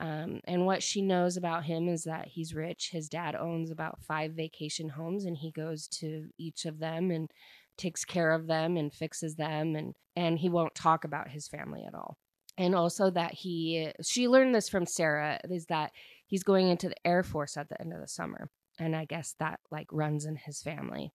um, 0.00 0.40
and 0.44 0.64
what 0.64 0.82
she 0.82 1.02
knows 1.02 1.36
about 1.36 1.64
him 1.64 1.86
is 1.86 2.04
that 2.04 2.26
he's 2.26 2.54
rich. 2.54 2.88
His 2.90 3.10
dad 3.10 3.36
owns 3.36 3.70
about 3.70 4.02
five 4.02 4.32
vacation 4.32 4.88
homes, 4.88 5.26
and 5.26 5.36
he 5.36 5.50
goes 5.50 5.86
to 5.88 6.30
each 6.38 6.64
of 6.64 6.78
them 6.78 7.10
and 7.10 7.30
takes 7.76 8.04
care 8.04 8.32
of 8.32 8.46
them 8.46 8.76
and 8.76 8.92
fixes 8.92 9.36
them 9.36 9.76
and 9.76 9.94
and 10.16 10.38
he 10.38 10.48
won't 10.48 10.74
talk 10.74 11.04
about 11.04 11.30
his 11.30 11.48
family 11.48 11.84
at 11.86 11.94
all. 11.94 12.16
And 12.58 12.74
also 12.74 13.10
that 13.10 13.32
he 13.32 13.90
she 14.02 14.28
learned 14.28 14.54
this 14.54 14.68
from 14.68 14.86
sara 14.86 15.40
is 15.50 15.66
that 15.66 15.92
he's 16.26 16.42
going 16.42 16.68
into 16.68 16.88
the 16.88 17.06
air 17.06 17.22
force 17.22 17.56
at 17.56 17.68
the 17.68 17.80
end 17.80 17.92
of 17.92 18.00
the 18.00 18.08
summer 18.08 18.48
and 18.78 18.94
i 18.94 19.04
guess 19.04 19.34
that 19.40 19.60
like 19.70 19.88
runs 19.92 20.26
in 20.26 20.36
his 20.36 20.62
family. 20.62 21.12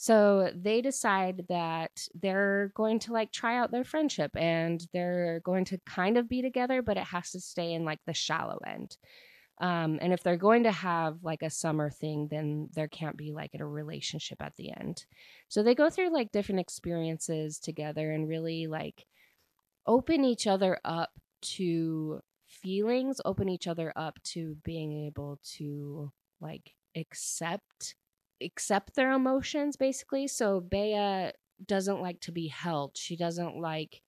So 0.00 0.52
they 0.54 0.80
decide 0.80 1.46
that 1.48 1.90
they're 2.14 2.70
going 2.76 3.00
to 3.00 3.12
like 3.12 3.32
try 3.32 3.58
out 3.58 3.72
their 3.72 3.82
friendship 3.82 4.30
and 4.36 4.80
they're 4.92 5.40
going 5.44 5.64
to 5.66 5.80
kind 5.86 6.16
of 6.16 6.28
be 6.28 6.40
together 6.40 6.82
but 6.82 6.96
it 6.96 7.04
has 7.04 7.32
to 7.32 7.40
stay 7.40 7.72
in 7.72 7.84
like 7.84 7.98
the 8.06 8.14
shallow 8.14 8.58
end 8.64 8.96
um, 9.60 9.98
and 10.00 10.12
if 10.12 10.22
they're 10.22 10.36
going 10.36 10.62
to 10.64 10.72
have 10.72 11.18
like 11.22 11.42
a 11.42 11.50
summer 11.50 11.90
thing, 11.90 12.28
then 12.30 12.68
there 12.74 12.88
can't 12.88 13.16
be 13.16 13.32
like 13.32 13.50
a 13.58 13.64
relationship 13.64 14.40
at 14.40 14.56
the 14.56 14.70
end. 14.70 15.04
So 15.48 15.62
they 15.62 15.74
go 15.74 15.90
through 15.90 16.12
like 16.12 16.30
different 16.30 16.60
experiences 16.60 17.58
together 17.58 18.12
and 18.12 18.28
really 18.28 18.68
like 18.68 19.06
open 19.86 20.24
each 20.24 20.46
other 20.46 20.78
up 20.84 21.10
to 21.40 22.20
feelings, 22.46 23.20
open 23.24 23.48
each 23.48 23.66
other 23.66 23.92
up 23.96 24.22
to 24.22 24.56
being 24.64 25.06
able 25.06 25.40
to 25.56 26.12
like 26.40 26.74
accept 26.96 27.96
accept 28.40 28.94
their 28.94 29.12
emotions 29.12 29.76
basically. 29.76 30.28
So 30.28 30.60
Bea 30.60 31.32
doesn't 31.66 32.00
like 32.00 32.20
to 32.20 32.32
be 32.32 32.46
held. 32.46 32.96
She 32.96 33.16
doesn't 33.16 33.56
like 33.56 34.02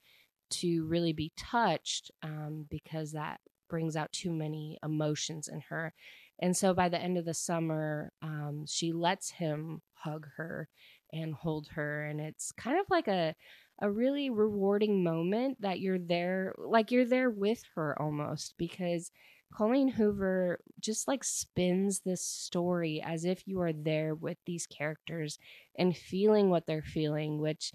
to 0.50 0.86
really 0.86 1.12
be 1.12 1.32
touched 1.36 2.12
um, 2.22 2.66
because 2.70 3.12
that 3.12 3.40
brings 3.70 3.96
out 3.96 4.12
too 4.12 4.32
many 4.32 4.78
emotions 4.84 5.48
in 5.48 5.62
her. 5.70 5.94
And 6.42 6.56
so 6.56 6.74
by 6.74 6.88
the 6.88 7.00
end 7.00 7.16
of 7.16 7.24
the 7.24 7.34
summer, 7.34 8.12
um, 8.22 8.64
she 8.66 8.92
lets 8.92 9.30
him 9.30 9.80
hug 9.94 10.26
her 10.36 10.68
and 11.12 11.34
hold 11.34 11.68
her. 11.74 12.04
And 12.04 12.20
it's 12.20 12.52
kind 12.52 12.78
of 12.78 12.86
like 12.90 13.08
a, 13.08 13.34
a 13.80 13.90
really 13.90 14.30
rewarding 14.30 15.02
moment 15.02 15.58
that 15.60 15.80
you're 15.80 15.98
there, 15.98 16.54
like 16.58 16.90
you're 16.90 17.06
there 17.06 17.30
with 17.30 17.62
her 17.74 18.00
almost, 18.00 18.54
because 18.58 19.10
Colleen 19.52 19.88
Hoover 19.88 20.60
just 20.78 21.08
like 21.08 21.24
spins 21.24 22.00
this 22.00 22.24
story 22.24 23.02
as 23.04 23.24
if 23.24 23.46
you 23.46 23.60
are 23.60 23.72
there 23.72 24.14
with 24.14 24.38
these 24.46 24.66
characters 24.66 25.38
and 25.76 25.96
feeling 25.96 26.50
what 26.50 26.66
they're 26.66 26.82
feeling, 26.82 27.40
which 27.40 27.72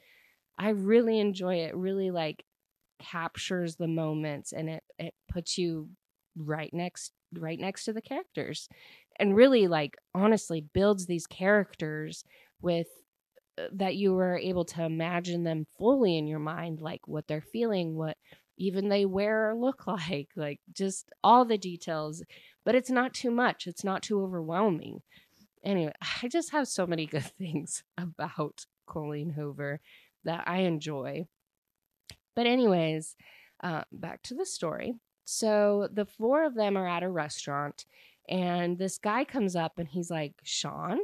I 0.58 0.70
really 0.70 1.20
enjoy. 1.20 1.56
It 1.56 1.76
really 1.76 2.12
like 2.12 2.46
captures 3.00 3.76
the 3.76 3.88
moments 3.88 4.52
and 4.54 4.70
it 4.70 4.84
it 4.98 5.14
puts 5.32 5.58
you 5.58 5.90
right 6.38 6.74
next 6.74 7.12
right 7.34 7.60
next 7.60 7.86
to 7.86 7.94
the 7.94 8.02
characters 8.02 8.68
and 9.18 9.36
really 9.36 9.68
like 9.68 9.96
honestly 10.14 10.66
builds 10.74 11.06
these 11.06 11.28
characters 11.28 12.24
with 12.62 12.88
uh, 13.58 13.64
that 13.72 13.96
you 13.96 14.14
were 14.14 14.38
able 14.38 14.66
to 14.66 14.84
imagine 14.84 15.44
them 15.44 15.66
fully 15.78 16.18
in 16.18 16.28
your 16.28 16.40
mind 16.40 16.80
like 16.82 17.08
what 17.08 17.28
they're 17.28 17.42
feeling 17.42 17.96
what 17.96 18.18
even 18.58 18.90
they 18.90 19.06
wear 19.06 19.50
or 19.50 19.56
look 19.56 19.88
like 19.88 20.30
like 20.36 20.60
just 20.74 21.10
all 21.24 21.46
the 21.46 21.58
details 21.58 22.24
but 22.64 22.76
it's 22.76 22.90
not 22.90 23.14
too 23.14 23.32
much 23.32 23.68
it's 23.68 23.84
not 23.84 24.02
too 24.02 24.22
overwhelming. 24.22 25.02
Anyway 25.64 25.94
i 26.24 26.28
just 26.28 26.52
have 26.52 26.68
so 26.68 26.86
many 26.86 27.06
good 27.06 27.24
things 27.38 27.84
about 27.98 28.66
colleen 28.88 29.32
hoover 29.32 29.80
that 30.24 30.44
i 30.48 30.60
enjoy 30.60 31.26
but, 32.36 32.46
anyways, 32.46 33.16
uh, 33.64 33.84
back 33.92 34.22
to 34.24 34.36
the 34.36 34.46
story. 34.46 34.96
So 35.24 35.90
the 35.92 36.06
four 36.06 36.44
of 36.46 36.56
them 36.56 36.78
are 36.78 36.88
at 36.88 37.04
a 37.04 37.10
restaurant, 37.10 37.86
and 38.30 38.78
this 38.78 38.98
guy 38.98 39.24
comes 39.24 39.56
up 39.56 39.78
and 39.78 39.88
he's 39.88 40.10
like, 40.10 40.34
Sean? 40.44 41.00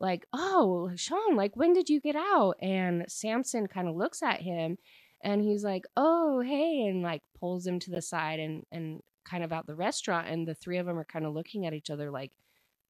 Like, 0.00 0.26
oh, 0.32 0.90
Sean, 0.96 1.36
like, 1.36 1.56
when 1.56 1.72
did 1.72 1.88
you 1.88 2.00
get 2.00 2.16
out? 2.16 2.56
And 2.60 3.04
Samson 3.08 3.66
kind 3.68 3.88
of 3.88 3.94
looks 3.94 4.22
at 4.22 4.40
him 4.40 4.78
and 5.22 5.40
he's 5.42 5.62
like, 5.62 5.84
oh, 5.96 6.40
hey, 6.40 6.86
and 6.88 7.02
like 7.02 7.22
pulls 7.38 7.66
him 7.66 7.78
to 7.80 7.90
the 7.90 8.02
side 8.02 8.40
and, 8.40 8.64
and 8.72 9.00
kind 9.24 9.44
of 9.44 9.52
out 9.52 9.66
the 9.66 9.76
restaurant. 9.76 10.28
And 10.28 10.48
the 10.48 10.54
three 10.54 10.78
of 10.78 10.86
them 10.86 10.98
are 10.98 11.04
kind 11.04 11.24
of 11.24 11.34
looking 11.34 11.66
at 11.66 11.74
each 11.74 11.88
other 11.88 12.10
like, 12.10 12.32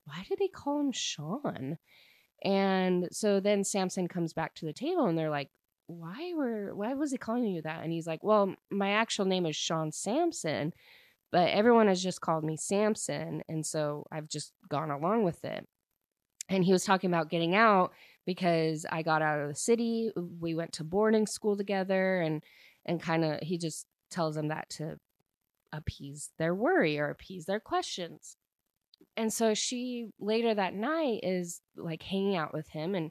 why 0.07 0.24
did 0.26 0.38
he 0.38 0.48
call 0.48 0.81
him 0.81 0.92
Sean? 0.92 1.76
And 2.44 3.09
so 3.12 3.40
then 3.40 3.62
Samson 3.62 4.09
comes 4.09 4.33
back 4.33 4.55
to 4.55 4.64
the 4.64 4.72
table 4.72 5.05
and 5.07 5.18
they're 5.18 5.28
like, 5.28 5.50
why 5.98 6.33
were 6.35 6.74
why 6.74 6.94
was 6.94 7.11
he 7.11 7.18
calling 7.18 7.46
you 7.46 7.62
that? 7.62 7.83
And 7.83 7.92
he's 7.92 8.07
like, 8.07 8.22
well, 8.22 8.55
my 8.70 8.92
actual 8.92 9.24
name 9.24 9.46
is 9.46 9.57
Sean 9.57 9.92
Samson, 9.92 10.72
but 11.31 11.50
everyone 11.50 11.88
has 11.88 12.02
just 12.02 12.20
called 12.20 12.44
me 12.44 12.57
Samson, 12.57 13.42
and 13.48 13.64
so 13.64 14.07
I've 14.12 14.28
just 14.28 14.52
gone 14.68 14.90
along 14.90 15.24
with 15.24 15.44
it. 15.44 15.66
And 16.48 16.64
he 16.64 16.72
was 16.72 16.85
talking 16.85 17.11
about 17.11 17.31
getting 17.31 17.55
out 17.55 17.92
because 18.26 18.85
I 18.90 19.02
got 19.02 19.22
out 19.22 19.40
of 19.40 19.48
the 19.48 19.55
city. 19.55 20.11
We 20.40 20.55
went 20.55 20.72
to 20.74 20.85
boarding 20.85 21.26
school 21.26 21.57
together, 21.57 22.20
and 22.20 22.42
and 22.85 23.00
kind 23.00 23.24
of 23.24 23.40
he 23.40 23.59
just 23.59 23.87
tells 24.11 24.35
them 24.35 24.48
that 24.48 24.68
to 24.70 24.98
appease 25.72 26.31
their 26.38 26.55
worry 26.55 26.98
or 26.98 27.09
appease 27.09 27.46
their 27.46 27.61
questions. 27.61 28.37
And 29.16 29.33
so 29.33 29.55
she 29.55 30.11
later 30.20 30.55
that 30.55 30.74
night 30.74 31.20
is 31.22 31.61
like 31.76 32.02
hanging 32.02 32.37
out 32.37 32.52
with 32.52 32.68
him 32.68 32.94
and 32.94 33.11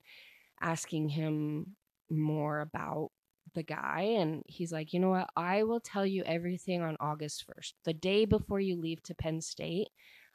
asking 0.62 1.10
him 1.10 1.76
more 2.12 2.62
about 2.62 3.12
the 3.54 3.64
guy 3.64 4.02
and 4.02 4.44
he's 4.48 4.72
like, 4.72 4.94
"You 4.94 5.00
know 5.00 5.10
what? 5.12 5.30
I 5.36 5.64
will 5.64 5.80
tell 5.82 6.06
you 6.06 6.24
everything 6.24 6.82
on 6.82 6.98
August 7.00 7.46
1st. 7.46 7.74
The 7.86 7.94
day 7.94 8.26
before 8.26 8.60
you 8.60 8.78
leave 8.78 9.02
to 9.04 9.16
Penn 9.16 9.42
State, 9.42 9.90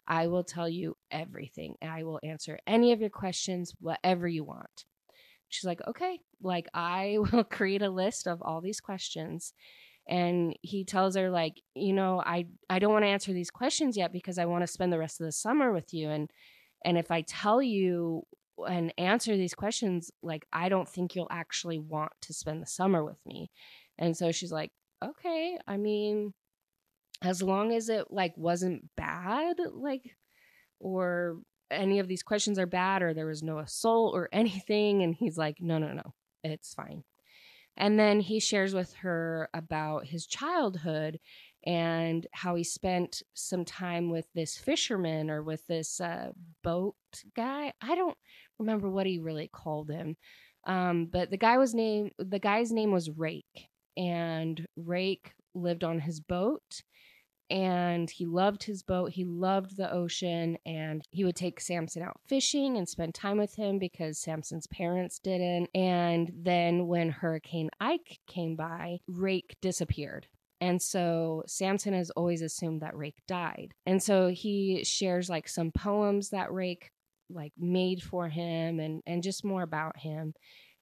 I 0.06 0.26
will 0.28 0.44
tell 0.44 0.68
you 0.68 0.96
everything 1.10 1.76
I 1.82 2.04
will 2.04 2.20
answer 2.22 2.58
any 2.66 2.92
of 2.92 3.00
your 3.00 3.10
questions 3.10 3.74
whatever 3.80 4.28
you 4.28 4.44
want." 4.44 4.84
She's 5.48 5.64
like, 5.64 5.80
"Okay." 5.86 6.20
Like 6.42 6.68
I 6.74 7.18
will 7.32 7.44
create 7.44 7.82
a 7.82 7.90
list 7.90 8.26
of 8.26 8.42
all 8.42 8.60
these 8.60 8.80
questions 8.80 9.54
and 10.08 10.56
he 10.62 10.84
tells 10.84 11.16
her 11.16 11.30
like, 11.30 11.60
"You 11.74 11.92
know, 11.92 12.22
I 12.24 12.46
I 12.70 12.78
don't 12.78 12.92
want 12.92 13.04
to 13.04 13.08
answer 13.08 13.32
these 13.32 13.50
questions 13.50 13.96
yet 13.96 14.12
because 14.12 14.38
I 14.38 14.46
want 14.46 14.62
to 14.62 14.66
spend 14.66 14.92
the 14.92 14.98
rest 14.98 15.20
of 15.20 15.26
the 15.26 15.32
summer 15.32 15.72
with 15.72 15.92
you 15.94 16.10
and 16.10 16.30
and 16.84 16.98
if 16.98 17.10
I 17.10 17.22
tell 17.22 17.62
you 17.62 18.24
and 18.68 18.92
answer 18.98 19.36
these 19.36 19.54
questions 19.54 20.10
like 20.22 20.46
i 20.52 20.68
don't 20.68 20.88
think 20.88 21.14
you'll 21.14 21.28
actually 21.30 21.78
want 21.78 22.12
to 22.20 22.32
spend 22.32 22.62
the 22.62 22.66
summer 22.66 23.04
with 23.04 23.18
me 23.26 23.50
and 23.98 24.16
so 24.16 24.32
she's 24.32 24.52
like 24.52 24.70
okay 25.04 25.58
i 25.66 25.76
mean 25.76 26.32
as 27.22 27.42
long 27.42 27.72
as 27.72 27.88
it 27.88 28.06
like 28.10 28.32
wasn't 28.36 28.82
bad 28.96 29.56
like 29.72 30.02
or 30.78 31.38
any 31.70 31.98
of 31.98 32.08
these 32.08 32.22
questions 32.22 32.58
are 32.58 32.66
bad 32.66 33.02
or 33.02 33.12
there 33.12 33.26
was 33.26 33.42
no 33.42 33.58
assault 33.58 34.14
or 34.14 34.28
anything 34.32 35.02
and 35.02 35.14
he's 35.14 35.36
like 35.36 35.56
no 35.60 35.78
no 35.78 35.92
no 35.92 36.14
it's 36.42 36.74
fine 36.74 37.02
and 37.76 37.98
then 37.98 38.20
he 38.20 38.40
shares 38.40 38.74
with 38.74 38.94
her 38.94 39.50
about 39.52 40.06
his 40.06 40.26
childhood 40.26 41.18
and 41.66 42.28
how 42.32 42.54
he 42.54 42.62
spent 42.62 43.22
some 43.34 43.64
time 43.64 44.08
with 44.08 44.26
this 44.34 44.56
fisherman 44.56 45.28
or 45.30 45.42
with 45.42 45.66
this 45.66 46.00
uh, 46.00 46.30
boat 46.62 46.94
guy. 47.34 47.72
I 47.82 47.96
don't 47.96 48.16
remember 48.58 48.88
what 48.88 49.06
he 49.06 49.18
really 49.18 49.48
called 49.52 49.90
him. 49.90 50.16
Um, 50.66 51.06
but 51.06 51.30
the 51.30 51.36
guy 51.36 51.58
was 51.58 51.74
named 51.74 52.12
the 52.18 52.38
guy's 52.38 52.72
name 52.72 52.92
was 52.92 53.10
Rake, 53.10 53.68
and 53.96 54.66
Rake 54.76 55.32
lived 55.54 55.84
on 55.84 56.00
his 56.00 56.20
boat 56.20 56.82
and 57.48 58.10
he 58.10 58.26
loved 58.26 58.64
his 58.64 58.82
boat. 58.82 59.12
He 59.12 59.24
loved 59.24 59.76
the 59.76 59.92
ocean 59.92 60.58
and 60.66 61.02
he 61.10 61.24
would 61.24 61.36
take 61.36 61.60
Samson 61.60 62.02
out 62.02 62.20
fishing 62.26 62.76
and 62.76 62.88
spend 62.88 63.14
time 63.14 63.38
with 63.38 63.54
him 63.54 63.78
because 63.78 64.18
Samson's 64.18 64.66
parents 64.66 65.18
didn't. 65.18 65.68
And 65.74 66.30
then 66.34 66.86
when 66.86 67.10
Hurricane 67.10 67.70
Ike 67.80 68.18
came 68.26 68.56
by, 68.56 68.98
Rake 69.06 69.56
disappeared. 69.62 70.26
And 70.60 70.80
so 70.80 71.42
Samson 71.46 71.92
has 71.92 72.10
always 72.10 72.42
assumed 72.42 72.80
that 72.80 72.96
Rake 72.96 73.20
died. 73.28 73.74
And 73.84 74.02
so 74.02 74.28
he 74.28 74.82
shares 74.84 75.28
like 75.28 75.48
some 75.48 75.70
poems 75.70 76.30
that 76.30 76.52
Rake 76.52 76.90
like 77.30 77.52
made 77.58 78.02
for 78.02 78.28
him 78.28 78.80
and 78.80 79.02
and 79.06 79.22
just 79.22 79.44
more 79.44 79.62
about 79.62 79.98
him. 79.98 80.34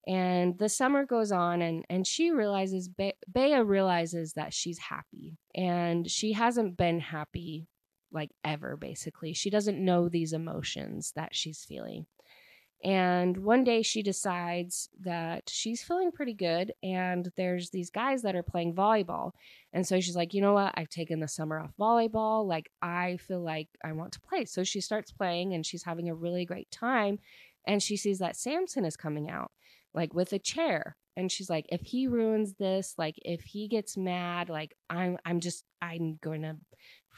And 0.07 0.59
the 0.59 0.69
summer 0.69 1.07
goes 1.07 1.33
on 1.33 1.63
and 1.63 1.85
and 1.89 2.07
she 2.07 2.31
realizes 2.31 2.89
Be- 2.89 3.15
Bea 3.33 3.61
realizes 3.61 4.35
that 4.35 4.53
she's 4.53 4.79
happy 4.79 5.39
and 5.55 6.11
she 6.11 6.33
hasn't 6.33 6.77
been 6.77 7.01
happy 7.01 7.69
like 8.13 8.31
ever 8.45 8.77
basically. 8.77 9.33
She 9.33 9.51
doesn't 9.51 9.83
know 9.83 10.09
these 10.09 10.33
emotions 10.33 11.13
that 11.17 11.35
she's 11.35 11.65
feeling. 11.65 12.07
And 12.85 13.39
one 13.39 13.65
day 13.65 13.81
she 13.81 14.03
decides 14.03 14.91
that 15.01 15.45
she's 15.49 15.83
feeling 15.83 16.13
pretty 16.13 16.35
good, 16.35 16.75
and 16.83 17.33
there's 17.35 17.71
these 17.71 17.89
guys 17.89 18.21
that 18.23 18.37
are 18.37 18.43
playing 18.43 18.75
volleyball. 18.75 19.33
And 19.73 19.87
so 19.87 20.01
she's 20.01 20.15
like, 20.17 20.35
you 20.35 20.43
know 20.43 20.53
what? 20.53 20.75
I've 20.77 20.91
taken 20.91 21.19
the 21.19 21.27
summer 21.27 21.59
off 21.59 21.73
volleyball. 21.81 22.47
Like, 22.47 22.71
I 22.83 23.17
feel 23.17 23.41
like 23.41 23.69
I 23.83 23.93
want 23.93 24.13
to 24.13 24.21
play. 24.21 24.45
So 24.45 24.65
she 24.65 24.83
starts 24.83 25.11
playing, 25.11 25.55
and 25.55 25.65
she's 25.65 25.85
having 25.85 26.11
a 26.11 26.15
really 26.15 26.45
great 26.45 26.71
time. 26.71 27.21
And 27.67 27.83
she 27.83 27.97
sees 27.97 28.19
that 28.19 28.37
Samson 28.37 28.85
is 28.85 28.99
coming 28.99 29.31
out, 29.31 29.51
like 29.95 30.13
with 30.13 30.35
a 30.35 30.39
chair. 30.39 30.97
And 31.17 31.33
she's 31.33 31.49
like, 31.49 31.65
if 31.71 31.81
he 31.81 32.07
ruins 32.07 32.55
this, 32.55 32.95
like 32.99 33.15
if 33.23 33.41
he 33.43 33.67
gets 33.69 33.97
mad, 33.97 34.51
like 34.51 34.75
I'm 34.91 35.17
I'm 35.25 35.41
just 35.41 35.65
I'm 35.81 36.19
to 36.23 36.57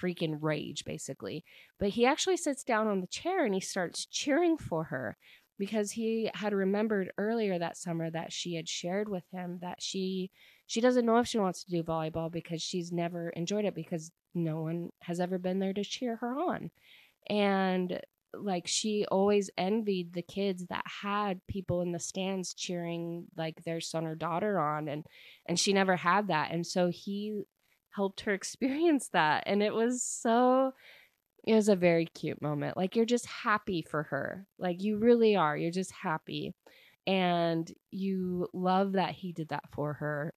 freaking 0.01 0.37
rage 0.41 0.85
basically. 0.85 1.45
But 1.81 1.91
he 1.91 2.05
actually 2.05 2.37
sits 2.37 2.63
down 2.63 2.87
on 2.89 3.01
the 3.01 3.07
chair 3.07 3.45
and 3.45 3.55
he 3.55 3.61
starts 3.61 4.07
cheering 4.07 4.59
for 4.59 4.85
her 4.85 5.17
because 5.59 5.91
he 5.91 6.31
had 6.35 6.53
remembered 6.53 7.13
earlier 7.19 7.59
that 7.59 7.77
summer 7.77 8.11
that 8.11 8.33
she 8.33 8.55
had 8.55 8.69
shared 8.69 9.09
with 9.09 9.25
him 9.33 9.59
that 9.63 9.81
she 9.81 10.31
she 10.67 10.81
doesn't 10.81 11.07
know 11.07 11.19
if 11.19 11.29
she 11.29 11.39
wants 11.39 11.65
to 11.65 11.71
do 11.71 11.83
volleyball 11.83 12.31
because 12.31 12.61
she's 12.61 12.91
never 12.91 13.31
enjoyed 13.31 13.65
it 13.65 13.75
because 13.75 14.11
no 14.35 14.63
one 14.63 14.91
has 15.01 15.21
ever 15.21 15.39
been 15.39 15.61
there 15.61 15.73
to 15.73 15.85
cheer 15.85 16.17
her 16.17 16.35
on. 16.35 16.71
And 17.31 18.01
like 18.35 18.67
she 18.67 19.07
always 19.11 19.51
envied 19.57 20.13
the 20.13 20.23
kids 20.23 20.67
that 20.67 20.85
had 21.03 21.41
people 21.47 21.81
in 21.81 21.93
the 21.93 21.99
stands 21.99 22.53
cheering 22.53 23.27
like 23.37 23.63
their 23.65 23.81
son 23.81 24.07
or 24.07 24.15
daughter 24.15 24.59
on 24.59 24.89
and 24.89 25.07
and 25.47 25.59
she 25.59 25.73
never 25.73 25.97
had 25.97 26.29
that 26.29 26.51
and 26.51 26.67
so 26.67 26.89
he 26.89 27.41
helped 27.95 28.23
her 28.23 28.33
experience 28.35 29.09
that 29.13 29.43
and 29.47 29.63
it 29.63 29.73
was 29.73 30.03
so 30.03 30.73
it 31.47 31.55
was 31.55 31.69
a 31.69 31.77
very 31.77 32.07
cute 32.07 32.43
moment. 32.43 32.77
Like 32.77 32.97
you're 32.97 33.05
just 33.05 33.27
happy 33.27 33.81
for 33.89 34.03
her. 34.05 34.47
Like 34.59 34.83
you 34.83 34.99
really 34.99 35.37
are. 35.37 35.57
You're 35.57 35.71
just 35.71 35.93
happy. 35.93 36.55
And 37.07 37.73
you 37.93 38.49
love 38.53 38.93
that 38.93 39.13
he 39.13 39.33
did 39.33 39.49
that 39.49 39.71
for 39.71 39.95
her. 39.95 40.35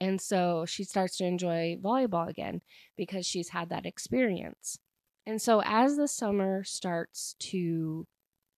And 0.00 0.20
so 0.20 0.64
she 0.66 0.82
starts 0.82 1.16
to 1.18 1.24
enjoy 1.24 1.76
volleyball 1.80 2.28
again 2.28 2.62
because 2.96 3.24
she's 3.24 3.50
had 3.50 3.68
that 3.68 3.86
experience. 3.86 4.76
And 5.24 5.40
so 5.40 5.62
as 5.64 5.96
the 5.96 6.08
summer 6.08 6.64
starts 6.64 7.36
to 7.38 8.08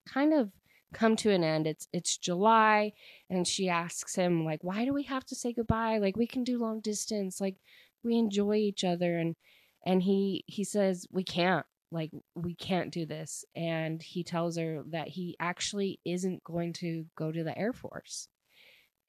kind 0.09 0.33
of 0.33 0.51
come 0.95 1.17
to 1.17 1.31
an 1.31 1.45
end, 1.45 1.67
it's 1.67 1.89
it's 1.93 2.17
July 2.17 2.93
and 3.29 3.47
she 3.47 3.69
asks 3.69 4.15
him 4.15 4.47
like 4.47 4.65
why 4.65 4.87
do 4.87 4.95
we 4.95 5.03
have 5.03 5.27
to 5.27 5.35
say 5.35 5.53
goodbye? 5.53 5.99
Like 5.99 6.17
we 6.17 6.27
can 6.27 6.43
do 6.43 6.59
long 6.59 6.81
distance. 6.81 7.39
Like 7.39 7.57
we 8.03 8.17
enjoy 8.17 8.55
each 8.57 8.83
other 8.83 9.19
and 9.19 9.37
and 9.85 10.03
he 10.03 10.45
he 10.47 10.65
says 10.65 11.07
we 11.13 11.23
can't 11.23 11.67
like 11.93 12.11
we 12.35 12.55
can't 12.55 12.93
do 12.93 13.07
this 13.07 13.45
and 13.55 14.03
he 14.03 14.25
tells 14.25 14.57
her 14.57 14.83
that 14.91 15.09
he 15.09 15.37
actually 15.39 16.01
isn't 16.05 16.43
going 16.43 16.73
to 16.73 17.07
go 17.17 17.31
to 17.31 17.45
the 17.45 17.57
air 17.57 17.73
force. 17.73 18.29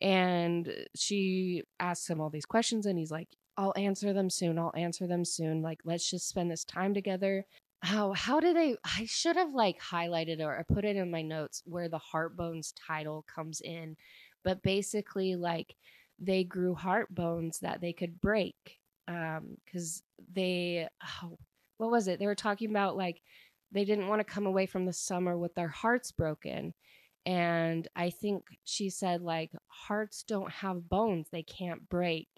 And 0.01 0.71
she 0.95 1.63
asks 1.79 2.09
him 2.09 2.21
all 2.21 2.29
these 2.29 2.45
questions 2.45 2.85
and 2.85 2.99
he's 2.99 3.11
like 3.11 3.29
i'll 3.57 3.73
answer 3.77 4.11
them 4.11 4.29
soon 4.29 4.59
i'll 4.59 4.73
answer 4.75 5.07
them 5.07 5.23
soon 5.23 5.61
like 5.61 5.79
let's 5.85 6.09
just 6.09 6.27
spend 6.29 6.51
this 6.51 6.63
time 6.65 6.93
together. 6.93 7.45
How 7.81 8.13
how 8.13 8.39
do 8.39 8.53
they 8.53 8.75
i 8.83 9.05
should 9.05 9.35
have 9.38 9.53
like 9.53 9.79
highlighted 9.81 10.41
or 10.41 10.57
I 10.57 10.63
put 10.73 10.85
it 10.85 10.95
in 10.95 11.09
my 11.11 11.21
notes 11.21 11.63
where 11.65 11.89
the 11.89 11.99
heartbones 11.99 12.73
title 12.73 13.25
comes 13.33 13.61
in 13.61 13.95
but 14.43 14.61
basically 14.61 15.35
like 15.35 15.75
they 16.19 16.43
grew 16.43 16.75
heart 16.75 17.13
bones 17.13 17.59
that 17.59 17.81
they 17.81 17.93
could 17.93 18.21
break 18.21 18.79
um 19.08 19.58
because 19.65 20.04
they 20.34 20.88
oh, 21.24 21.38
what 21.78 21.91
was 21.91 22.08
it? 22.08 22.20
They 22.20 22.26
were 22.26 22.36
talking 22.36 22.70
about 22.70 22.98
like 22.98 23.22
they 23.72 23.86
didn't 23.86 24.08
want 24.08 24.20
to 24.20 24.24
come 24.34 24.46
away 24.46 24.65
from 24.65 24.86
the 24.86 24.94
summer 24.94 25.38
with 25.38 25.54
their 25.56 25.68
hearts 25.68 26.12
broken. 26.12 26.74
And 27.28 27.88
i 27.96 28.12
think 28.12 28.46
she 28.63 28.89
said 28.89 29.22
like 29.22 29.52
hearts 29.68 30.24
don't 30.24 30.52
have 30.52 30.89
bones 30.89 31.28
they 31.32 31.44
can't 31.44 31.88
break. 31.89 32.30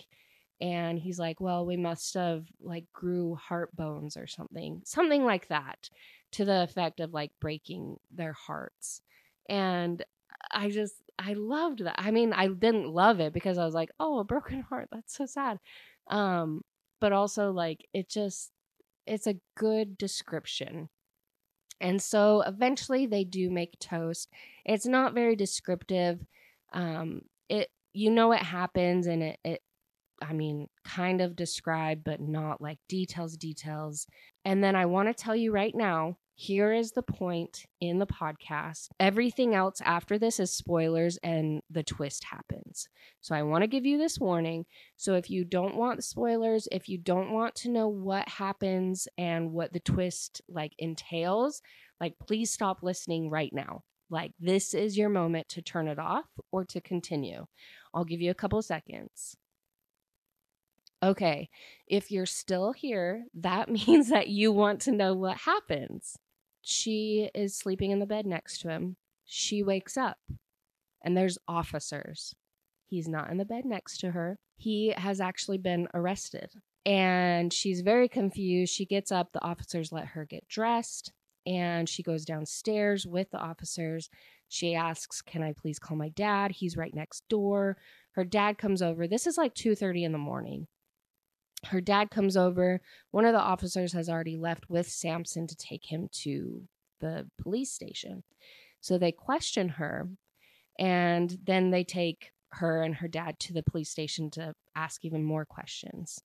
And 0.62 0.98
he's 1.00 1.20
like 1.20 1.40
well 1.42 1.66
we 1.66 1.78
must 1.78 2.14
have 2.16 2.46
like 2.62 2.86
grew 2.94 3.36
heart 3.36 3.76
bones 3.76 4.18
or 4.18 4.28
something 4.28 4.82
something 4.86 5.24
like 5.26 5.48
that 5.50 5.90
to 6.34 6.46
the 6.46 6.64
effect 6.64 7.00
of 7.00 7.14
like 7.14 7.32
breaking 7.40 7.98
their 8.12 8.34
hearts. 8.34 9.02
And 9.50 10.04
i 10.52 10.70
just 10.70 10.96
i 11.20 11.34
loved 11.34 11.84
that. 11.84 11.96
I 11.98 12.12
mean 12.12 12.34
i 12.34 12.48
didn't 12.48 12.88
love 12.90 13.20
it 13.20 13.34
because 13.34 13.58
i 13.58 13.66
was 13.66 13.74
like 13.74 13.92
oh 14.00 14.20
a 14.20 14.24
broken 14.24 14.62
heart 14.70 14.88
that's 14.92 15.16
so 15.18 15.26
sad 15.26 15.60
um 16.10 16.62
but 17.00 17.14
also 17.14 17.52
like 17.52 17.86
it 17.94 18.10
just 18.10 18.52
it's 19.06 19.28
a 19.28 19.40
good 19.56 19.98
description. 19.98 20.90
And 21.80 22.02
so 22.02 22.42
eventually 22.42 23.06
they 23.06 23.24
do 23.24 23.50
make 23.50 23.80
toast. 23.80 24.30
It's 24.66 24.86
not 24.86 25.14
very 25.14 25.36
descriptive. 25.36 26.26
Um 26.74 27.22
it 27.50 27.70
you 27.94 28.12
know 28.12 28.32
it 28.32 28.42
happens 28.42 29.08
and 29.08 29.24
it, 29.24 29.40
it 29.44 29.62
I 30.22 30.34
mean, 30.34 30.68
kind 30.84 31.22
of 31.22 31.36
described, 31.36 32.04
but 32.04 32.20
not 32.20 32.62
like 32.62 32.80
details, 32.90 33.38
details. 33.38 34.08
And 34.44 34.64
then 34.64 34.76
I 34.76 34.86
want 34.86 35.10
to 35.10 35.14
tell 35.14 35.36
you 35.36 35.52
right 35.52 35.76
now 35.76 36.18
here 36.40 36.72
is 36.72 36.92
the 36.92 37.02
point 37.02 37.66
in 37.82 37.98
the 37.98 38.06
podcast. 38.06 38.90
Everything 39.00 39.56
else 39.56 39.82
after 39.84 40.20
this 40.20 40.40
is 40.40 40.52
spoilers 40.52 41.18
and 41.24 41.64
the 41.72 41.82
twist 41.82 42.26
happens. 42.26 42.90
So 43.22 43.34
I 43.34 43.42
want 43.42 43.64
to 43.64 43.68
give 43.68 43.88
you 43.88 43.98
this 43.98 44.20
warning. 44.20 44.68
So 44.98 45.16
if 45.16 45.32
you 45.32 45.44
don't 45.44 45.76
want 45.76 46.04
spoilers, 46.04 46.68
if 46.72 46.88
you 46.88 47.00
don't 47.00 47.32
want 47.32 47.56
to 47.56 47.72
know 47.72 47.88
what 47.88 48.30
happens 48.30 49.08
and 49.18 49.52
what 49.52 49.74
the 49.74 49.80
twist 49.80 50.44
like 50.48 50.74
entails, 50.78 51.64
like 52.00 52.14
please 52.20 52.52
stop 52.52 52.84
listening 52.84 53.32
right 53.32 53.52
now. 53.52 53.82
Like 54.12 54.34
this 54.40 54.76
is 54.76 54.96
your 54.96 55.10
moment 55.10 55.50
to 55.50 55.64
turn 55.64 55.88
it 55.88 55.98
off 55.98 56.28
or 56.52 56.64
to 56.66 56.80
continue. 56.80 57.48
I'll 57.96 58.06
give 58.06 58.22
you 58.22 58.30
a 58.30 58.36
couple 58.36 58.62
seconds. 58.62 59.38
Okay, 61.02 61.50
if 61.88 62.12
you're 62.12 62.28
still 62.28 62.74
here, 62.74 63.26
that 63.34 63.70
means 63.88 64.10
that 64.10 64.28
you 64.28 64.52
want 64.52 64.82
to 64.82 64.92
know 64.92 65.16
what 65.16 65.38
happens. 65.38 66.16
She 66.62 67.30
is 67.34 67.56
sleeping 67.56 67.92
in 67.92 68.00
the 68.00 68.06
bed 68.06 68.26
next 68.26 68.60
to 68.62 68.70
him. 68.70 68.98
She 69.26 69.64
wakes 69.64 69.98
up 69.98 70.18
and 71.04 71.16
there's 71.16 71.38
officers. 71.48 72.34
He's 72.86 73.08
not 73.08 73.30
in 73.30 73.38
the 73.38 73.46
bed 73.46 73.66
next 73.66 74.00
to 74.00 74.12
her. 74.12 74.40
He 74.56 74.94
has 74.98 75.20
actually 75.20 75.58
been 75.58 75.88
arrested. 75.94 76.52
And 76.86 77.52
she's 77.52 77.82
very 77.82 78.08
confused. 78.08 78.74
She 78.74 78.86
gets 78.86 79.12
up. 79.12 79.34
The 79.34 79.44
officers 79.44 79.92
let 79.92 80.08
her 80.08 80.26
get 80.26 80.48
dressed 80.48 81.12
and 81.46 81.88
she 81.88 82.04
goes 82.04 82.26
downstairs 82.26 83.06
with 83.06 83.30
the 83.32 83.40
officers. 83.40 84.10
She 84.50 84.76
asks, 84.76 85.22
"Can 85.22 85.44
I 85.44 85.54
please 85.54 85.80
call 85.80 85.98
my 85.98 86.10
dad? 86.10 86.52
He's 86.52 86.78
right 86.78 86.94
next 86.94 87.28
door." 87.28 87.78
Her 88.12 88.24
dad 88.24 88.58
comes 88.58 88.82
over. 88.82 89.08
This 89.08 89.28
is 89.28 89.38
like 89.38 89.54
2:30 89.54 90.04
in 90.04 90.12
the 90.12 90.18
morning 90.18 90.68
her 91.66 91.82
dad 91.82 92.12
comes 92.12 92.38
over. 92.38 92.82
One 93.12 93.26
of 93.26 93.34
the 93.34 93.40
officers 93.40 93.94
has 93.94 94.10
already 94.10 94.38
left 94.38 94.70
with 94.70 94.90
Samson 94.90 95.48
to 95.48 95.56
take 95.56 95.86
him 95.86 96.10
to 96.24 96.64
the 97.00 97.28
police 97.42 97.72
station. 97.72 98.24
So 98.80 98.98
they 98.98 99.12
question 99.12 99.70
her, 99.70 100.08
and 100.80 101.38
then 101.44 101.72
they 101.72 101.84
take 101.84 102.32
her 102.54 102.84
and 102.84 102.96
her 102.96 103.08
dad 103.08 103.40
to 103.40 103.54
the 103.54 103.64
police 103.64 103.90
station 103.90 104.30
to 104.32 104.54
ask 104.76 105.04
even 105.04 105.24
more 105.24 105.46
questions. 105.46 106.20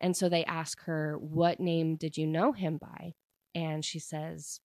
And 0.00 0.16
so 0.16 0.28
they 0.28 0.44
ask 0.44 0.82
her, 0.82 1.16
What 1.18 1.60
name 1.60 1.96
did 1.96 2.16
you 2.16 2.26
know 2.26 2.52
him 2.52 2.78
by? 2.78 3.14
And 3.54 3.84
she 3.84 3.98
says, 3.98 4.60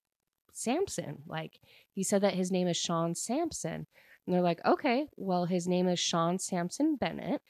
Samson. 0.52 1.24
Like, 1.28 1.60
he 1.92 2.04
said 2.04 2.22
that 2.22 2.34
his 2.34 2.52
name 2.52 2.68
is 2.68 2.78
Sean 2.78 3.16
Samson. 3.16 3.88
And 4.26 4.36
they're 4.36 4.42
like, 4.42 4.60
Okay, 4.66 5.08
well, 5.16 5.46
his 5.46 5.68
name 5.68 5.88
is 5.88 6.00
Sean 6.00 6.40
Samson 6.40 6.96
Bennett 6.96 7.42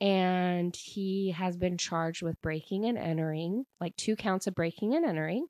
and 0.00 0.74
he 0.74 1.30
has 1.30 1.56
been 1.56 1.78
charged 1.78 2.22
with 2.22 2.40
breaking 2.42 2.84
and 2.84 2.98
entering, 2.98 3.64
like 3.80 3.96
two 3.96 4.16
counts 4.16 4.46
of 4.46 4.54
breaking 4.54 4.94
and 4.94 5.04
entering. 5.04 5.46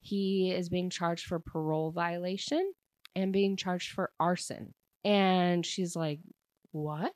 He 0.00 0.52
is 0.52 0.68
being 0.68 0.90
charged 0.90 1.26
for 1.26 1.38
parole 1.38 1.90
violation 1.90 2.72
and 3.14 3.32
being 3.32 3.56
charged 3.56 3.92
for 3.92 4.10
arson. 4.18 4.74
And 5.04 5.64
she's 5.64 5.94
like, 5.96 6.20
What? 6.72 7.14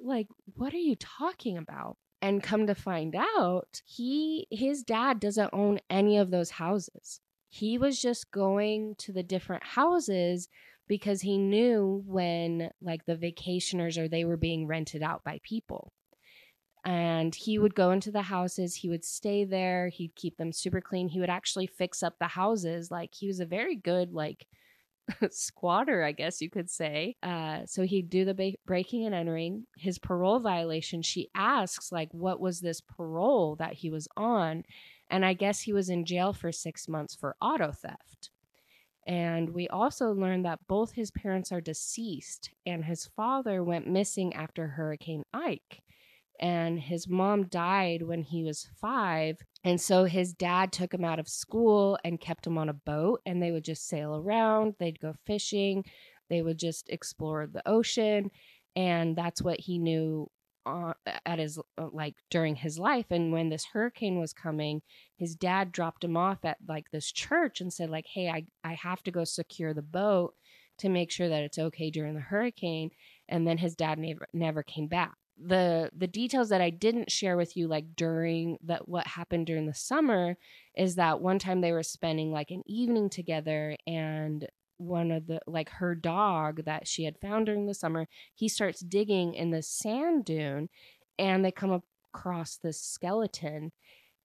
Like, 0.00 0.26
what 0.54 0.74
are 0.74 0.78
you 0.78 0.96
talking 0.96 1.56
about? 1.56 1.96
And 2.20 2.42
come 2.42 2.66
to 2.66 2.74
find 2.74 3.16
out, 3.16 3.82
he 3.84 4.46
his 4.50 4.82
dad 4.82 5.18
doesn't 5.18 5.50
own 5.52 5.80
any 5.90 6.18
of 6.18 6.30
those 6.30 6.50
houses. 6.50 7.20
He 7.48 7.78
was 7.78 8.00
just 8.00 8.30
going 8.30 8.94
to 8.98 9.12
the 9.12 9.22
different 9.22 9.64
houses 9.64 10.48
because 10.88 11.20
he 11.20 11.38
knew 11.38 12.02
when 12.06 12.70
like 12.80 13.04
the 13.06 13.16
vacationers 13.16 13.98
or 13.98 14.08
they 14.08 14.24
were 14.24 14.36
being 14.36 14.66
rented 14.66 15.02
out 15.02 15.24
by 15.24 15.40
people 15.42 15.92
and 16.84 17.34
he 17.34 17.58
would 17.58 17.74
go 17.74 17.92
into 17.92 18.10
the 18.10 18.22
houses 18.22 18.74
he 18.74 18.88
would 18.88 19.04
stay 19.04 19.44
there 19.44 19.88
he'd 19.88 20.14
keep 20.16 20.36
them 20.36 20.52
super 20.52 20.80
clean 20.80 21.08
he 21.08 21.20
would 21.20 21.30
actually 21.30 21.66
fix 21.66 22.02
up 22.02 22.14
the 22.18 22.26
houses 22.26 22.90
like 22.90 23.14
he 23.14 23.26
was 23.26 23.40
a 23.40 23.46
very 23.46 23.76
good 23.76 24.12
like 24.12 24.46
squatter 25.30 26.02
i 26.02 26.12
guess 26.12 26.40
you 26.40 26.50
could 26.50 26.70
say 26.70 27.16
uh, 27.22 27.60
so 27.66 27.82
he'd 27.82 28.10
do 28.10 28.24
the 28.24 28.34
ba- 28.34 28.52
breaking 28.66 29.04
and 29.04 29.14
entering 29.14 29.64
his 29.76 29.98
parole 29.98 30.40
violation 30.40 31.02
she 31.02 31.28
asks 31.34 31.92
like 31.92 32.08
what 32.12 32.40
was 32.40 32.60
this 32.60 32.80
parole 32.80 33.56
that 33.56 33.74
he 33.74 33.90
was 33.90 34.08
on 34.16 34.62
and 35.10 35.24
i 35.24 35.32
guess 35.32 35.60
he 35.60 35.72
was 35.72 35.88
in 35.88 36.04
jail 36.04 36.32
for 36.32 36.50
six 36.50 36.88
months 36.88 37.14
for 37.14 37.36
auto 37.40 37.70
theft. 37.72 38.30
And 39.04 39.50
we 39.50 39.66
also 39.66 40.12
learned 40.12 40.44
that 40.44 40.60
both 40.68 40.92
his 40.92 41.10
parents 41.10 41.50
are 41.50 41.60
deceased 41.60 42.50
and 42.64 42.84
his 42.84 43.10
father 43.16 43.64
went 43.64 43.88
missing 43.88 44.32
after 44.32 44.68
hurricane 44.68 45.24
ike 45.34 45.82
and 46.42 46.80
his 46.80 47.08
mom 47.08 47.44
died 47.44 48.02
when 48.02 48.22
he 48.24 48.42
was 48.42 48.68
five. 48.80 49.38
And 49.62 49.80
so 49.80 50.04
his 50.04 50.34
dad 50.34 50.72
took 50.72 50.92
him 50.92 51.04
out 51.04 51.20
of 51.20 51.28
school 51.28 51.96
and 52.04 52.20
kept 52.20 52.46
him 52.46 52.58
on 52.58 52.68
a 52.68 52.74
boat, 52.74 53.22
and 53.24 53.40
they 53.40 53.52
would 53.52 53.64
just 53.64 53.88
sail 53.88 54.16
around. 54.16 54.74
They'd 54.78 54.98
go 54.98 55.14
fishing, 55.24 55.84
they 56.28 56.42
would 56.42 56.58
just 56.58 56.88
explore 56.90 57.46
the 57.46 57.66
ocean. 57.66 58.30
And 58.74 59.16
that's 59.16 59.40
what 59.40 59.60
he 59.60 59.78
knew 59.78 60.28
uh, 60.66 60.94
at 61.24 61.38
his 61.38 61.58
uh, 61.78 61.88
like 61.92 62.16
during 62.30 62.54
his 62.54 62.78
life 62.78 63.06
and 63.10 63.32
when 63.32 63.48
this 63.48 63.66
hurricane 63.72 64.20
was 64.20 64.32
coming 64.32 64.80
his 65.16 65.34
dad 65.34 65.72
dropped 65.72 66.04
him 66.04 66.16
off 66.16 66.44
at 66.44 66.56
like 66.68 66.88
this 66.92 67.10
church 67.10 67.60
and 67.60 67.72
said 67.72 67.90
like 67.90 68.06
hey 68.14 68.28
i 68.28 68.46
i 68.62 68.74
have 68.74 69.02
to 69.02 69.10
go 69.10 69.24
secure 69.24 69.74
the 69.74 69.82
boat 69.82 70.34
to 70.78 70.88
make 70.88 71.10
sure 71.10 71.28
that 71.28 71.42
it's 71.42 71.58
okay 71.58 71.90
during 71.90 72.14
the 72.14 72.20
hurricane 72.20 72.90
and 73.28 73.44
then 73.44 73.58
his 73.58 73.74
dad 73.74 73.98
never 73.98 74.24
never 74.32 74.62
came 74.62 74.86
back 74.86 75.16
the 75.38 75.90
the 75.96 76.06
details 76.06 76.48
that 76.50 76.60
I 76.60 76.70
didn't 76.70 77.10
share 77.10 77.36
with 77.36 77.56
you 77.56 77.68
like 77.68 77.96
during 77.96 78.58
that 78.64 78.88
what 78.88 79.06
happened 79.06 79.46
during 79.46 79.66
the 79.66 79.74
summer 79.74 80.36
is 80.76 80.96
that 80.96 81.20
one 81.20 81.38
time 81.38 81.60
they 81.60 81.72
were 81.72 81.82
spending 81.82 82.32
like 82.32 82.50
an 82.50 82.62
evening 82.66 83.10
together 83.10 83.76
and 83.86 84.46
one 84.76 85.10
of 85.10 85.26
the 85.26 85.40
like 85.46 85.68
her 85.70 85.94
dog 85.94 86.64
that 86.64 86.86
she 86.86 87.04
had 87.04 87.18
found 87.18 87.46
during 87.46 87.66
the 87.66 87.74
summer 87.74 88.06
he 88.34 88.48
starts 88.48 88.80
digging 88.80 89.34
in 89.34 89.50
the 89.50 89.62
sand 89.62 90.24
dune 90.24 90.68
and 91.18 91.44
they 91.44 91.52
come 91.52 91.82
across 92.12 92.56
this 92.56 92.80
skeleton. 92.80 93.72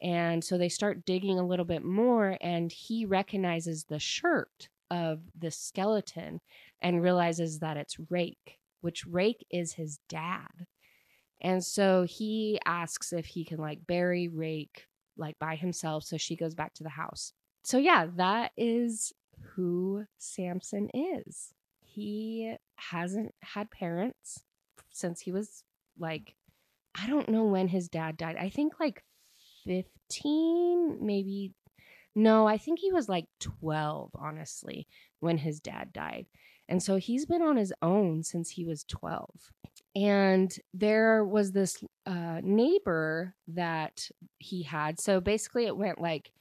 And 0.02 0.43
so 0.43 0.58
they 0.58 0.70
start 0.70 1.06
digging 1.06 1.39
a 1.39 1.46
little 1.46 1.65
bit 1.65 1.84
more 1.84 2.38
and 2.41 2.72
he 2.72 3.06
recognizes 3.06 3.86
the 3.86 4.00
shirt 4.00 4.70
of 4.91 5.22
the 5.38 5.52
skeleton 5.52 6.39
and 6.82 7.02
realizes 7.02 7.60
that 7.60 7.78
it's 7.78 7.98
Rake 8.10 8.60
which 8.82 9.06
Rake 9.08 9.46
is 9.50 9.74
his 9.74 10.00
dad 10.08 10.67
and 11.41 11.63
so 11.63 12.04
he 12.04 12.60
asks 12.65 13.13
if 13.13 13.26
he 13.26 13.45
can 13.45 13.60
like 13.60 13.86
bury 13.86 14.28
Rake 14.28 14.86
like 15.17 15.38
by 15.39 15.56
himself. 15.56 16.04
So 16.04 16.17
she 16.17 16.36
goes 16.36 16.56
back 16.56 16.73
to 16.76 16.84
the 16.84 16.89
house. 16.89 17.34
So 17.63 17.78
yeah, 17.78 18.08
that 18.15 18.52
is 18.58 19.13
who 19.41 20.06
Samson 20.17 20.89
is. 20.93 21.54
He 21.82 22.56
hasn't 22.76 23.34
had 23.41 23.71
parents 23.71 24.43
since 24.91 25.21
he 25.21 25.32
was 25.32 25.63
like, 26.00 26.36
I 27.00 27.08
don't 27.08 27.30
know 27.30 27.45
when 27.45 27.67
his 27.67 27.89
dad 27.89 28.17
died. 28.17 28.38
I 28.39 28.50
think 28.50 28.80
like 28.80 29.04
15, 29.65 31.00
maybe. 31.02 31.54
No, 32.15 32.47
I 32.47 32.58
think 32.58 32.80
he 32.80 32.91
was 32.91 33.08
like 33.08 33.26
12, 33.39 34.12
honestly, 34.15 34.88
when 35.19 35.38
his 35.38 35.60
dad 35.60 35.93
died. 35.93 36.26
And 36.67 36.82
so 36.82 36.97
he's 36.97 37.26
been 37.26 37.41
on 37.41 37.58
his 37.58 37.73
own 37.82 38.23
since 38.23 38.50
he 38.50 38.65
was 38.65 38.84
12 38.86 39.30
and 39.95 40.54
there 40.73 41.23
was 41.26 41.52
this 41.52 41.84
uh, 42.06 42.39
neighbor 42.43 43.34
that 43.47 44.08
he 44.38 44.63
had. 44.63 45.00
So 45.00 45.19
basically, 45.19 45.65
it 45.65 45.78
went 45.78 46.00
like 46.00 46.32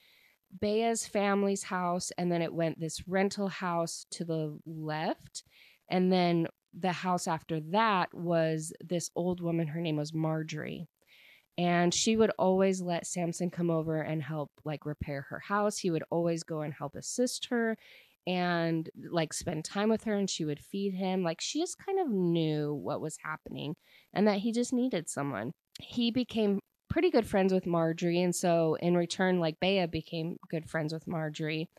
Bea's 0.61 1.05
family's 1.05 1.63
house, 1.63 2.11
and 2.17 2.31
then 2.31 2.41
it 2.41 2.53
went 2.53 2.79
this 2.79 3.07
rental 3.07 3.47
house 3.47 4.05
to 4.11 4.25
the 4.25 4.57
left, 4.65 5.43
and 5.89 6.11
then 6.11 6.47
the 6.77 6.91
house 6.91 7.27
after 7.27 7.59
that 7.71 8.13
was 8.13 8.71
this 8.83 9.09
old 9.15 9.41
woman. 9.41 9.67
Her 9.67 9.81
name 9.81 9.97
was 9.97 10.13
Marjorie. 10.13 10.87
And 11.59 11.91
she 11.91 12.15
would 12.15 12.29
always 12.37 12.81
let 12.81 13.07
Samson 13.07 13.49
come 13.49 13.71
over 13.71 13.99
and 13.99 14.21
help, 14.21 14.51
like, 14.63 14.85
repair 14.85 15.25
her 15.29 15.39
house. 15.39 15.79
He 15.79 15.89
would 15.89 16.03
always 16.11 16.43
go 16.43 16.61
and 16.61 16.71
help 16.71 16.95
assist 16.95 17.47
her 17.47 17.75
and 18.27 18.89
like 19.09 19.31
spend 19.31 19.63
time 19.63 19.89
with 19.89 20.03
her 20.03 20.13
and 20.13 20.29
she 20.29 20.43
would 20.43 20.59
feed 20.59 20.93
him. 20.93 21.23
Like 21.23 21.39
she 21.39 21.61
just 21.61 21.77
kind 21.83 21.97
of 21.99 22.09
knew 22.09 22.73
what 22.73 22.99
was 22.99 23.17
happening 23.23 23.75
and 24.13 24.27
that 24.27 24.39
he 24.39 24.51
just 24.51 24.73
needed 24.73 25.09
someone. 25.09 25.53
He 25.79 26.11
became 26.11 26.59
pretty 26.89 27.09
good 27.09 27.25
friends 27.25 27.53
with 27.53 27.65
Marjorie. 27.65 28.21
And 28.21 28.35
so 28.35 28.75
in 28.81 28.97
return, 28.97 29.39
like 29.39 29.59
Bea 29.61 29.85
became 29.85 30.35
good 30.49 30.69
friends 30.69 30.91
with 30.91 31.07
Marjorie. 31.07 31.69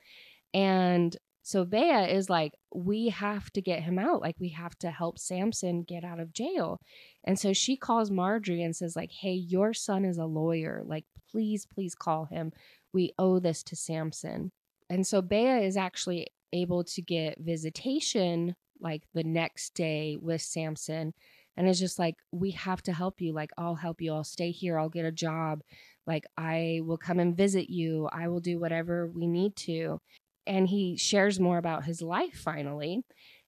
And 0.54 1.14
so 1.42 1.66
Bea 1.66 2.10
is 2.10 2.30
like, 2.30 2.52
we 2.74 3.08
have 3.10 3.50
to 3.52 3.60
get 3.60 3.82
him 3.82 3.98
out. 3.98 4.22
Like 4.22 4.36
we 4.38 4.50
have 4.50 4.78
to 4.78 4.90
help 4.90 5.18
Samson 5.18 5.82
get 5.82 6.02
out 6.02 6.20
of 6.20 6.32
jail. 6.32 6.78
And 7.24 7.38
so 7.38 7.52
she 7.52 7.76
calls 7.76 8.10
Marjorie 8.10 8.62
and 8.62 8.74
says, 8.74 8.96
like, 8.96 9.12
hey, 9.12 9.32
your 9.32 9.74
son 9.74 10.06
is 10.06 10.16
a 10.16 10.24
lawyer. 10.24 10.82
Like, 10.84 11.04
please, 11.30 11.66
please 11.66 11.94
call 11.94 12.24
him. 12.24 12.52
We 12.94 13.12
owe 13.18 13.38
this 13.38 13.62
to 13.64 13.76
Samson. 13.76 14.50
And 14.90 15.06
so 15.06 15.20
Bea 15.20 15.64
is 15.64 15.76
actually 15.76 16.28
able 16.52 16.84
to 16.84 17.02
get 17.02 17.38
visitation 17.40 18.54
like 18.80 19.02
the 19.14 19.24
next 19.24 19.74
day 19.74 20.16
with 20.20 20.42
Samson. 20.42 21.14
And 21.56 21.68
it's 21.68 21.80
just 21.80 21.98
like, 21.98 22.14
we 22.30 22.52
have 22.52 22.82
to 22.82 22.92
help 22.92 23.20
you. 23.20 23.32
Like, 23.32 23.50
I'll 23.58 23.74
help 23.74 24.00
you. 24.00 24.12
I'll 24.12 24.24
stay 24.24 24.52
here. 24.52 24.78
I'll 24.78 24.88
get 24.88 25.04
a 25.04 25.12
job. 25.12 25.62
Like, 26.06 26.24
I 26.36 26.80
will 26.84 26.98
come 26.98 27.18
and 27.18 27.36
visit 27.36 27.68
you. 27.68 28.08
I 28.12 28.28
will 28.28 28.40
do 28.40 28.60
whatever 28.60 29.08
we 29.08 29.26
need 29.26 29.56
to. 29.56 30.00
And 30.46 30.68
he 30.68 30.96
shares 30.96 31.40
more 31.40 31.58
about 31.58 31.84
his 31.84 32.00
life 32.00 32.38
finally. 32.38 33.02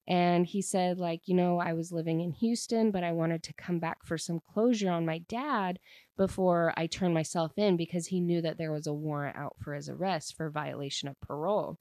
And 0.08 0.44
he 0.44 0.60
said, 0.60 0.98
like, 0.98 1.20
you 1.26 1.34
know, 1.34 1.60
I 1.60 1.72
was 1.72 1.92
living 1.92 2.20
in 2.20 2.32
Houston, 2.32 2.90
but 2.90 3.04
I 3.04 3.12
wanted 3.12 3.44
to 3.44 3.54
come 3.54 3.78
back 3.78 3.98
for 4.04 4.18
some 4.18 4.40
closure 4.52 4.90
on 4.90 5.06
my 5.06 5.18
dad 5.18 5.78
before 6.16 6.74
I 6.76 6.88
turned 6.88 7.14
myself 7.14 7.52
in 7.56 7.76
because 7.76 8.08
he 8.08 8.20
knew 8.20 8.42
that 8.42 8.58
there 8.58 8.72
was 8.72 8.88
a 8.88 8.92
warrant 8.92 9.36
out 9.36 9.54
for 9.62 9.72
his 9.72 9.88
arrest 9.88 10.36
for 10.36 10.50
violation 10.50 11.08
of 11.08 11.20
parole. 11.20 11.78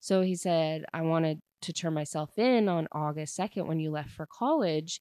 So 0.00 0.22
he 0.22 0.34
said, 0.34 0.84
I 0.92 1.02
wanted 1.02 1.40
to 1.62 1.72
turn 1.72 1.94
myself 1.94 2.38
in 2.38 2.68
on 2.68 2.88
August 2.92 3.38
2nd 3.38 3.66
when 3.66 3.80
you 3.80 3.90
left 3.90 4.10
for 4.10 4.26
college. 4.26 5.00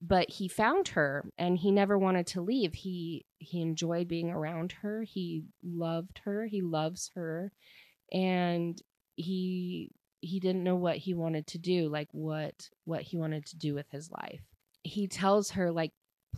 But 0.00 0.30
he 0.30 0.48
found 0.48 0.88
her 0.88 1.24
and 1.36 1.58
he 1.58 1.70
never 1.70 1.98
wanted 1.98 2.26
to 2.28 2.40
leave. 2.40 2.72
He 2.72 3.26
he 3.38 3.60
enjoyed 3.60 4.08
being 4.08 4.30
around 4.30 4.72
her. 4.80 5.02
He 5.02 5.44
loved 5.62 6.20
her. 6.24 6.46
He 6.46 6.62
loves 6.62 7.10
her. 7.14 7.52
And 8.10 8.80
he 9.16 9.90
he 10.22 10.40
didn't 10.40 10.64
know 10.64 10.76
what 10.76 10.96
he 10.96 11.12
wanted 11.12 11.46
to 11.48 11.58
do, 11.58 11.88
like 11.88 12.08
what 12.12 12.54
what 12.84 13.02
he 13.02 13.18
wanted 13.18 13.44
to 13.46 13.58
do 13.58 13.74
with 13.74 13.86
his 13.90 14.10
life. 14.10 14.40
He 14.82 15.08
tells 15.08 15.50
her 15.50 15.70
like 15.70 15.92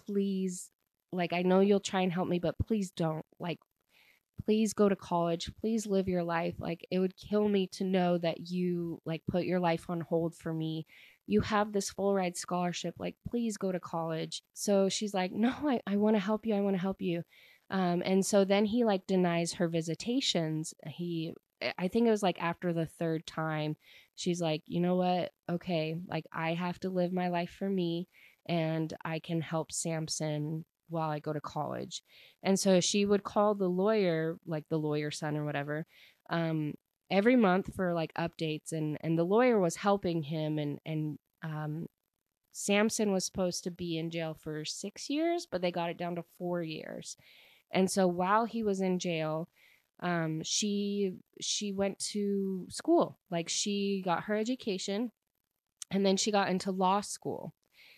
please 0.06 0.70
like 1.12 1.32
I 1.32 1.42
know 1.42 1.60
you'll 1.60 1.80
try 1.80 2.00
and 2.00 2.12
help 2.12 2.28
me, 2.28 2.40
but 2.40 2.58
please 2.58 2.90
don't. 2.90 3.24
Like 3.38 3.60
please 4.42 4.72
go 4.72 4.88
to 4.88 4.96
college 4.96 5.50
please 5.60 5.86
live 5.86 6.08
your 6.08 6.24
life 6.24 6.54
like 6.58 6.86
it 6.90 6.98
would 6.98 7.16
kill 7.16 7.48
me 7.48 7.66
to 7.66 7.84
know 7.84 8.18
that 8.18 8.50
you 8.50 9.00
like 9.04 9.22
put 9.30 9.44
your 9.44 9.60
life 9.60 9.86
on 9.88 10.00
hold 10.00 10.34
for 10.34 10.52
me. 10.52 10.86
You 11.26 11.40
have 11.40 11.72
this 11.72 11.90
full 11.90 12.14
ride 12.14 12.36
scholarship 12.36 12.94
like 12.98 13.16
please 13.28 13.56
go 13.56 13.72
to 13.72 13.80
college. 13.80 14.42
So 14.52 14.88
she's 14.88 15.14
like 15.14 15.32
no 15.32 15.54
i, 15.64 15.80
I 15.86 15.96
want 15.96 16.16
to 16.16 16.20
help 16.20 16.46
you 16.46 16.54
i 16.54 16.60
want 16.60 16.76
to 16.76 16.82
help 16.82 17.00
you. 17.00 17.22
Um, 17.70 18.02
and 18.04 18.24
so 18.24 18.44
then 18.44 18.64
he 18.66 18.84
like 18.84 19.06
denies 19.06 19.54
her 19.54 19.68
visitations. 19.68 20.74
He 20.86 21.32
i 21.78 21.88
think 21.88 22.06
it 22.06 22.10
was 22.10 22.22
like 22.22 22.42
after 22.42 22.72
the 22.72 22.84
third 22.84 23.26
time 23.26 23.76
she's 24.16 24.40
like 24.40 24.62
you 24.66 24.80
know 24.80 24.96
what? 24.96 25.32
Okay 25.50 25.96
like 26.08 26.24
i 26.32 26.54
have 26.54 26.78
to 26.80 26.90
live 26.90 27.12
my 27.12 27.28
life 27.28 27.50
for 27.58 27.68
me 27.68 28.08
and 28.46 28.92
i 29.04 29.18
can 29.18 29.40
help 29.40 29.72
samson 29.72 30.64
while 30.88 31.10
I 31.10 31.18
go 31.18 31.32
to 31.32 31.40
college. 31.40 32.02
And 32.42 32.58
so 32.58 32.80
she 32.80 33.04
would 33.04 33.24
call 33.24 33.54
the 33.54 33.68
lawyer, 33.68 34.38
like 34.46 34.64
the 34.68 34.78
lawyer 34.78 35.10
son 35.10 35.36
or 35.36 35.44
whatever, 35.44 35.86
um, 36.30 36.74
every 37.10 37.36
month 37.36 37.74
for 37.74 37.94
like 37.94 38.12
updates. 38.14 38.72
And, 38.72 38.98
and 39.00 39.18
the 39.18 39.24
lawyer 39.24 39.58
was 39.58 39.76
helping 39.76 40.22
him. 40.22 40.58
And, 40.58 40.78
and 40.84 41.18
um, 41.42 41.86
Samson 42.52 43.12
was 43.12 43.24
supposed 43.24 43.64
to 43.64 43.70
be 43.70 43.98
in 43.98 44.10
jail 44.10 44.34
for 44.38 44.64
six 44.64 45.10
years, 45.10 45.46
but 45.50 45.60
they 45.60 45.72
got 45.72 45.90
it 45.90 45.98
down 45.98 46.16
to 46.16 46.24
four 46.38 46.62
years. 46.62 47.16
And 47.72 47.90
so 47.90 48.06
while 48.06 48.44
he 48.44 48.62
was 48.62 48.80
in 48.80 48.98
jail, 48.98 49.48
um, 50.00 50.42
she 50.44 51.14
she 51.40 51.72
went 51.72 51.98
to 52.10 52.66
school. 52.68 53.18
Like 53.30 53.48
she 53.48 54.02
got 54.04 54.24
her 54.24 54.36
education, 54.36 55.10
and 55.90 56.04
then 56.04 56.16
she 56.16 56.30
got 56.30 56.48
into 56.48 56.70
law 56.70 57.00
school 57.00 57.54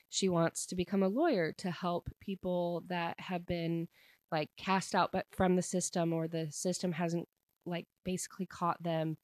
she 0.09 0.29
wants 0.29 0.67
to 0.67 0.75
become 0.75 1.03
a 1.03 1.09
lawyer 1.09 1.53
to 1.53 1.71
help 1.71 2.09
people 2.21 2.85
that 2.89 3.19
have 3.19 3.47
been 3.47 3.89
like 4.33 4.51
cast 4.57 4.95
out 4.95 5.11
but 5.13 5.27
from 5.31 5.57
the 5.57 5.63
system 5.63 6.13
or 6.13 6.29
the 6.29 6.51
system 6.51 6.93
hasn't 6.93 7.29
like 7.65 7.87
basically 8.05 8.47
caught 8.47 8.83
them 8.83 9.17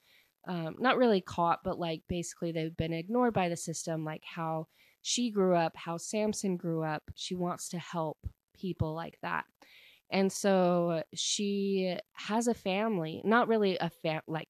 um, 0.49 0.75
not 0.79 0.97
really 0.97 1.21
caught 1.21 1.61
but 1.65 1.79
like 1.79 2.03
basically 2.09 2.53
they've 2.53 2.77
been 2.77 2.93
ignored 2.93 3.33
by 3.33 3.49
the 3.49 3.57
system 3.57 4.05
like 4.05 4.23
how 4.25 4.67
she 5.03 5.31
grew 5.31 5.55
up 5.55 5.73
how 5.77 5.97
samson 5.97 6.57
grew 6.57 6.83
up 6.83 7.03
she 7.15 7.35
wants 7.35 7.69
to 7.69 7.79
help 7.79 8.19
people 8.63 8.95
like 8.95 9.19
that. 9.23 9.45
And 10.11 10.31
so 10.33 11.03
she 11.15 11.97
has 12.13 12.47
a 12.47 12.55
family, 12.55 13.23
not 13.25 13.49
really 13.49 13.77
a 13.79 13.91
fam 13.91 14.21
like 14.27 14.49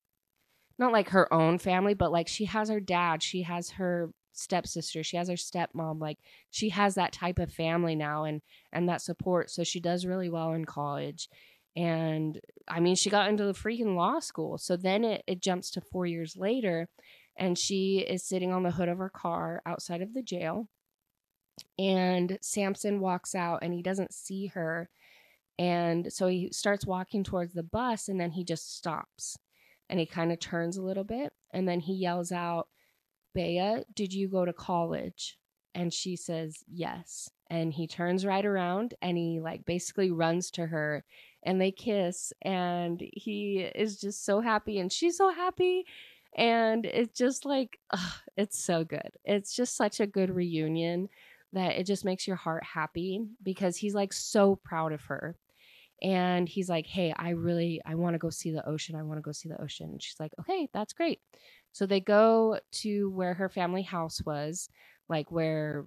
not 0.78 0.92
like 0.92 1.10
her 1.10 1.32
own 1.32 1.58
family, 1.58 1.94
but 1.94 2.12
like 2.12 2.28
she 2.28 2.44
has 2.46 2.68
her 2.68 2.80
dad, 2.80 3.22
she 3.22 3.42
has 3.42 3.70
her 3.70 4.10
stepsister, 4.32 5.02
she 5.02 5.16
has 5.16 5.28
her 5.28 5.34
stepmom, 5.34 6.00
like 6.00 6.18
she 6.50 6.70
has 6.70 6.94
that 6.94 7.12
type 7.12 7.38
of 7.38 7.52
family 7.52 7.94
now 7.94 8.24
and 8.24 8.42
and 8.72 8.88
that 8.88 9.02
support. 9.02 9.50
So 9.50 9.64
she 9.64 9.80
does 9.80 10.06
really 10.06 10.28
well 10.28 10.52
in 10.52 10.64
college. 10.64 11.28
And 11.76 12.40
I 12.68 12.80
mean, 12.80 12.96
she 12.96 13.10
got 13.10 13.28
into 13.28 13.44
the 13.44 13.54
freaking 13.54 13.96
law 13.96 14.18
school. 14.20 14.58
So 14.58 14.76
then 14.76 15.04
it, 15.04 15.22
it 15.26 15.40
jumps 15.40 15.70
to 15.72 15.80
four 15.80 16.06
years 16.06 16.36
later, 16.36 16.88
and 17.36 17.58
she 17.58 17.98
is 18.00 18.24
sitting 18.24 18.52
on 18.52 18.62
the 18.62 18.72
hood 18.72 18.88
of 18.88 18.98
her 18.98 19.08
car 19.08 19.62
outside 19.64 20.02
of 20.02 20.14
the 20.14 20.22
jail. 20.22 20.68
And 21.78 22.38
Samson 22.42 23.00
walks 23.00 23.34
out 23.34 23.60
and 23.62 23.72
he 23.72 23.82
doesn't 23.82 24.12
see 24.12 24.46
her. 24.48 24.88
And 25.58 26.12
so 26.12 26.26
he 26.26 26.50
starts 26.52 26.86
walking 26.86 27.24
towards 27.24 27.54
the 27.54 27.62
bus 27.62 28.08
and 28.08 28.20
then 28.20 28.32
he 28.32 28.44
just 28.44 28.76
stops 28.76 29.38
and 29.88 30.00
he 30.00 30.06
kind 30.06 30.32
of 30.32 30.40
turns 30.40 30.76
a 30.76 30.82
little 30.82 31.04
bit. 31.04 31.32
And 31.52 31.68
then 31.68 31.80
he 31.80 31.94
yells 31.94 32.32
out, 32.32 32.68
Bea, 33.34 33.84
did 33.94 34.12
you 34.12 34.28
go 34.28 34.44
to 34.44 34.52
college? 34.52 35.38
And 35.74 35.92
she 35.92 36.16
says, 36.16 36.62
yes. 36.70 37.30
And 37.50 37.72
he 37.72 37.86
turns 37.86 38.24
right 38.26 38.44
around 38.44 38.94
and 39.02 39.16
he 39.16 39.40
like 39.40 39.64
basically 39.64 40.10
runs 40.10 40.50
to 40.52 40.66
her 40.66 41.04
and 41.44 41.60
they 41.60 41.70
kiss 41.70 42.32
and 42.42 43.02
he 43.14 43.58
is 43.74 44.00
just 44.00 44.24
so 44.24 44.40
happy 44.40 44.78
and 44.78 44.92
she's 44.92 45.16
so 45.16 45.30
happy. 45.30 45.84
And 46.36 46.86
it's 46.86 47.18
just 47.18 47.44
like 47.44 47.78
ugh, 47.90 48.20
it's 48.36 48.58
so 48.58 48.84
good. 48.84 49.10
It's 49.24 49.54
just 49.54 49.76
such 49.76 50.00
a 50.00 50.06
good 50.06 50.30
reunion 50.30 51.08
that 51.52 51.72
it 51.72 51.84
just 51.84 52.04
makes 52.06 52.26
your 52.26 52.36
heart 52.36 52.64
happy 52.64 53.20
because 53.42 53.76
he's 53.76 53.94
like 53.94 54.12
so 54.14 54.56
proud 54.56 54.92
of 54.92 55.02
her. 55.02 55.36
And 56.02 56.48
he's 56.48 56.68
like 56.68 56.86
hey 56.86 57.14
i 57.16 57.30
really 57.30 57.80
i 57.86 57.94
want 57.94 58.14
to 58.14 58.18
go 58.18 58.30
see 58.30 58.50
the 58.50 58.66
ocean. 58.68 58.96
I 58.96 59.02
want 59.02 59.18
to 59.18 59.22
go 59.22 59.32
see 59.32 59.48
the 59.48 59.62
ocean. 59.62 59.98
She's 60.00 60.18
like 60.18 60.32
okay 60.40 60.68
that's 60.72 60.92
great 60.94 61.20
so 61.72 61.86
they 61.86 62.00
go 62.00 62.58
to 62.72 63.10
where 63.10 63.34
her 63.34 63.48
family 63.48 63.82
house 63.82 64.22
was 64.24 64.68
like 65.08 65.30
where 65.30 65.84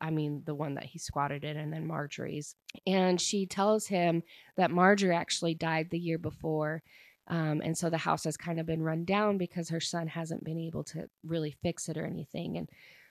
I 0.00 0.10
mean, 0.10 0.42
the 0.44 0.54
one 0.54 0.74
that 0.74 0.84
he 0.84 0.98
squatted 0.98 1.44
in, 1.44 1.56
and 1.56 1.72
then 1.72 1.86
Marjorie's. 1.86 2.54
And 2.86 3.20
she 3.20 3.46
tells 3.46 3.86
him 3.86 4.22
that 4.56 4.70
Marjorie 4.70 5.14
actually 5.14 5.54
died 5.54 5.90
the 5.90 5.98
year 5.98 6.18
before. 6.18 6.82
Um, 7.28 7.60
and 7.64 7.76
so 7.76 7.90
the 7.90 7.98
house 7.98 8.24
has 8.24 8.36
kind 8.36 8.60
of 8.60 8.66
been 8.66 8.82
run 8.82 9.04
down 9.04 9.38
because 9.38 9.68
her 9.68 9.80
son 9.80 10.06
hasn't 10.06 10.44
been 10.44 10.58
able 10.58 10.84
to 10.84 11.08
really 11.24 11.56
fix 11.62 11.88
it 11.88 11.96
or 11.96 12.06
anything. 12.06 12.58
And 12.58 12.68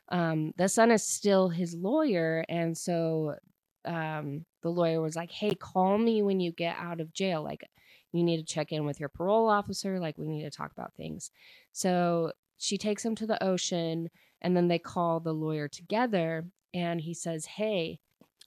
um, 0.10 0.54
the 0.58 0.70
son 0.70 0.92
is 0.92 1.06
still 1.06 1.50
his 1.50 1.74
lawyer. 1.76 2.46
And 2.48 2.78
so 2.78 3.36
um, 3.84 4.46
the 4.62 4.70
lawyer 4.70 5.02
was 5.02 5.16
like, 5.16 5.32
hey, 5.32 5.56
call 5.56 5.98
me 5.98 6.22
when 6.22 6.40
you 6.40 6.52
get 6.52 6.78
out 6.78 7.02
of 7.02 7.14
jail. 7.14 7.44
Like, 7.44 7.70
you 8.16 8.24
need 8.24 8.38
to 8.38 8.54
check 8.54 8.72
in 8.72 8.86
with 8.86 9.00
your 9.00 9.10
parole 9.10 9.50
officer. 9.50 10.00
Like, 10.00 10.18
we 10.18 10.28
need 10.28 10.44
to 10.44 10.52
talk 10.52 10.72
about 10.72 10.94
things. 10.96 11.32
So 11.72 12.32
she 12.58 12.78
takes 12.78 13.04
him 13.04 13.16
to 13.16 13.28
the 13.28 13.42
ocean 13.44 14.10
and 14.42 14.56
then 14.56 14.68
they 14.68 14.80
call 14.80 15.20
the 15.20 15.34
lawyer 15.34 15.68
together 15.68 16.46
and 16.74 17.02
he 17.02 17.14
says, 17.14 17.46
Hey, 17.46 18.00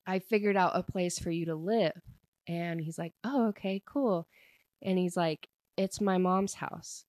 I 0.06 0.18
figured 0.18 0.56
out 0.56 0.72
a 0.76 0.82
place 0.82 1.18
for 1.18 1.30
you 1.30 1.46
to 1.46 1.54
live. 1.54 2.00
And 2.46 2.80
he's 2.80 2.98
like, 2.98 3.12
Oh, 3.24 3.48
okay, 3.48 3.82
cool. 3.84 4.26
And 4.82 4.98
he's 4.98 5.16
like, 5.16 5.48
It's 5.76 6.00
my 6.00 6.18
mom's 6.18 6.54
house. 6.54 7.04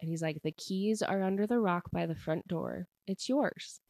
And 0.00 0.10
he's 0.10 0.22
like, 0.22 0.42
The 0.42 0.52
keys 0.52 1.02
are 1.02 1.22
under 1.22 1.46
the 1.46 1.60
rock 1.60 1.84
by 1.92 2.06
the 2.06 2.14
front 2.14 2.48
door. 2.48 2.88
It's 3.06 3.28
yours. 3.28 3.80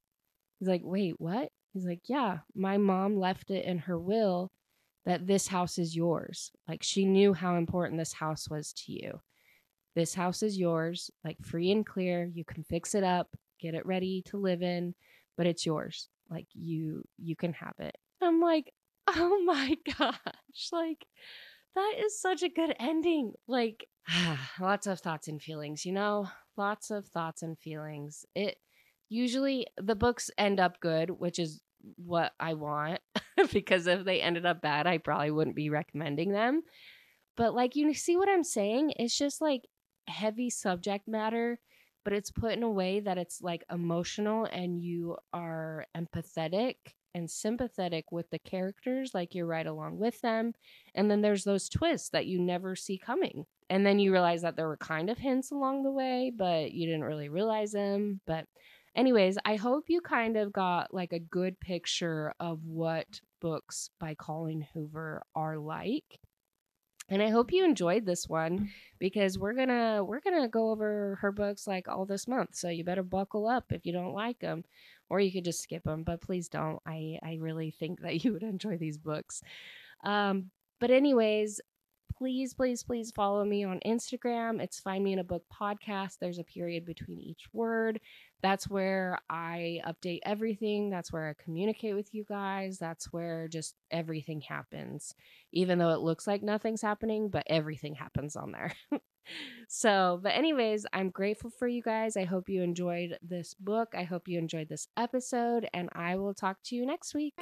He's 0.58 0.68
like, 0.68 0.82
Wait, 0.84 1.14
what? 1.18 1.50
He's 1.72 1.86
like, 1.86 2.02
Yeah, 2.06 2.38
my 2.54 2.78
mom 2.78 3.16
left 3.16 3.50
it 3.50 3.64
in 3.64 3.78
her 3.78 3.98
will 3.98 4.50
that 5.04 5.26
this 5.26 5.48
house 5.48 5.78
is 5.78 5.96
yours. 5.96 6.50
Like, 6.68 6.82
she 6.82 7.04
knew 7.04 7.32
how 7.32 7.56
important 7.56 7.98
this 7.98 8.12
house 8.12 8.48
was 8.48 8.72
to 8.84 8.92
you. 8.92 9.20
This 9.94 10.14
house 10.14 10.42
is 10.42 10.58
yours, 10.58 11.10
like 11.24 11.36
free 11.42 11.70
and 11.70 11.84
clear. 11.84 12.30
You 12.32 12.44
can 12.44 12.64
fix 12.64 12.94
it 12.94 13.04
up, 13.04 13.28
get 13.60 13.74
it 13.74 13.84
ready 13.84 14.22
to 14.26 14.38
live 14.38 14.62
in, 14.62 14.94
but 15.36 15.46
it's 15.46 15.66
yours 15.66 16.08
like 16.32 16.46
you 16.54 17.02
you 17.18 17.36
can 17.36 17.52
have 17.52 17.74
it 17.78 17.96
i'm 18.22 18.40
like 18.40 18.72
oh 19.16 19.42
my 19.44 19.76
gosh 19.98 20.68
like 20.72 21.06
that 21.74 21.94
is 22.04 22.20
such 22.20 22.42
a 22.42 22.48
good 22.48 22.74
ending 22.78 23.32
like 23.46 23.86
lots 24.60 24.86
of 24.86 25.00
thoughts 25.00 25.28
and 25.28 25.42
feelings 25.42 25.84
you 25.84 25.92
know 25.92 26.28
lots 26.56 26.90
of 26.90 27.06
thoughts 27.06 27.42
and 27.42 27.58
feelings 27.58 28.24
it 28.34 28.56
usually 29.08 29.66
the 29.76 29.94
books 29.94 30.30
end 30.38 30.58
up 30.58 30.80
good 30.80 31.10
which 31.10 31.38
is 31.38 31.60
what 31.96 32.32
i 32.40 32.54
want 32.54 33.00
because 33.52 33.86
if 33.86 34.04
they 34.04 34.20
ended 34.20 34.46
up 34.46 34.60
bad 34.60 34.86
i 34.86 34.98
probably 34.98 35.30
wouldn't 35.30 35.56
be 35.56 35.70
recommending 35.70 36.32
them 36.32 36.62
but 37.36 37.54
like 37.54 37.76
you 37.76 37.92
see 37.94 38.16
what 38.16 38.28
i'm 38.28 38.44
saying 38.44 38.92
it's 38.96 39.16
just 39.16 39.40
like 39.40 39.62
heavy 40.08 40.50
subject 40.50 41.06
matter 41.08 41.58
but 42.04 42.12
it's 42.12 42.30
put 42.30 42.52
in 42.52 42.62
a 42.62 42.70
way 42.70 43.00
that 43.00 43.18
it's 43.18 43.40
like 43.40 43.64
emotional 43.70 44.44
and 44.44 44.82
you 44.82 45.16
are 45.32 45.86
empathetic 45.96 46.74
and 47.14 47.30
sympathetic 47.30 48.10
with 48.10 48.30
the 48.30 48.38
characters, 48.38 49.12
like 49.14 49.34
you're 49.34 49.46
right 49.46 49.66
along 49.66 49.98
with 49.98 50.20
them. 50.20 50.52
And 50.94 51.10
then 51.10 51.20
there's 51.20 51.44
those 51.44 51.68
twists 51.68 52.08
that 52.10 52.26
you 52.26 52.40
never 52.40 52.74
see 52.74 52.98
coming. 52.98 53.44
And 53.70 53.86
then 53.86 53.98
you 53.98 54.12
realize 54.12 54.42
that 54.42 54.56
there 54.56 54.68
were 54.68 54.76
kind 54.76 55.10
of 55.10 55.18
hints 55.18 55.50
along 55.50 55.82
the 55.82 55.90
way, 55.90 56.32
but 56.34 56.72
you 56.72 56.86
didn't 56.86 57.04
really 57.04 57.28
realize 57.28 57.72
them. 57.72 58.20
But, 58.26 58.46
anyways, 58.94 59.38
I 59.44 59.56
hope 59.56 59.84
you 59.88 60.00
kind 60.00 60.36
of 60.36 60.52
got 60.52 60.92
like 60.92 61.12
a 61.12 61.18
good 61.18 61.58
picture 61.60 62.34
of 62.40 62.64
what 62.64 63.20
books 63.40 63.90
by 63.98 64.14
Colleen 64.14 64.66
Hoover 64.74 65.22
are 65.34 65.58
like 65.58 66.20
and 67.08 67.20
i 67.20 67.28
hope 67.28 67.52
you 67.52 67.64
enjoyed 67.64 68.06
this 68.06 68.28
one 68.28 68.70
because 69.00 69.36
we're 69.36 69.54
gonna 69.54 70.04
we're 70.04 70.20
gonna 70.20 70.46
go 70.46 70.70
over 70.70 71.18
her 71.20 71.32
books 71.32 71.66
like 71.66 71.88
all 71.88 72.06
this 72.06 72.28
month 72.28 72.54
so 72.54 72.68
you 72.68 72.84
better 72.84 73.02
buckle 73.02 73.48
up 73.48 73.64
if 73.70 73.84
you 73.84 73.92
don't 73.92 74.14
like 74.14 74.38
them 74.38 74.62
or 75.12 75.20
you 75.20 75.30
could 75.30 75.44
just 75.44 75.62
skip 75.62 75.84
them 75.84 76.02
but 76.04 76.22
please 76.22 76.48
don't. 76.48 76.80
I 76.86 77.18
i 77.22 77.36
really 77.38 77.70
think 77.70 78.00
that 78.00 78.24
you 78.24 78.32
would 78.32 78.42
enjoy 78.42 78.78
these 78.78 78.98
books. 78.98 79.42
Um 80.02 80.50
but 80.80 80.90
anyways 80.90 81.60
please 82.22 82.54
please 82.54 82.84
please 82.84 83.10
follow 83.10 83.44
me 83.44 83.64
on 83.64 83.80
instagram 83.84 84.62
it's 84.62 84.78
find 84.78 85.02
me 85.02 85.12
in 85.12 85.18
a 85.18 85.24
book 85.24 85.42
podcast 85.52 86.18
there's 86.20 86.38
a 86.38 86.44
period 86.44 86.84
between 86.84 87.18
each 87.18 87.46
word 87.52 87.98
that's 88.42 88.68
where 88.68 89.18
I 89.30 89.80
update 89.86 90.18
everything. 90.24 90.90
That's 90.90 91.12
where 91.12 91.28
I 91.28 91.42
communicate 91.42 91.94
with 91.94 92.12
you 92.12 92.24
guys. 92.28 92.76
That's 92.76 93.12
where 93.12 93.46
just 93.46 93.76
everything 93.90 94.40
happens. 94.40 95.14
Even 95.52 95.78
though 95.78 95.90
it 95.90 96.00
looks 96.00 96.26
like 96.26 96.42
nothing's 96.42 96.82
happening, 96.82 97.28
but 97.28 97.44
everything 97.46 97.94
happens 97.94 98.34
on 98.34 98.50
there. 98.50 98.72
so, 99.68 100.18
but 100.22 100.30
anyways, 100.30 100.86
I'm 100.92 101.10
grateful 101.10 101.50
for 101.50 101.68
you 101.68 101.82
guys. 101.82 102.16
I 102.16 102.24
hope 102.24 102.48
you 102.48 102.62
enjoyed 102.62 103.16
this 103.22 103.54
book. 103.54 103.94
I 103.96 104.02
hope 104.02 104.26
you 104.26 104.38
enjoyed 104.38 104.68
this 104.68 104.88
episode, 104.96 105.68
and 105.72 105.88
I 105.92 106.16
will 106.16 106.34
talk 106.34 106.58
to 106.64 106.74
you 106.74 106.84
next 106.84 107.14
week. 107.14 107.34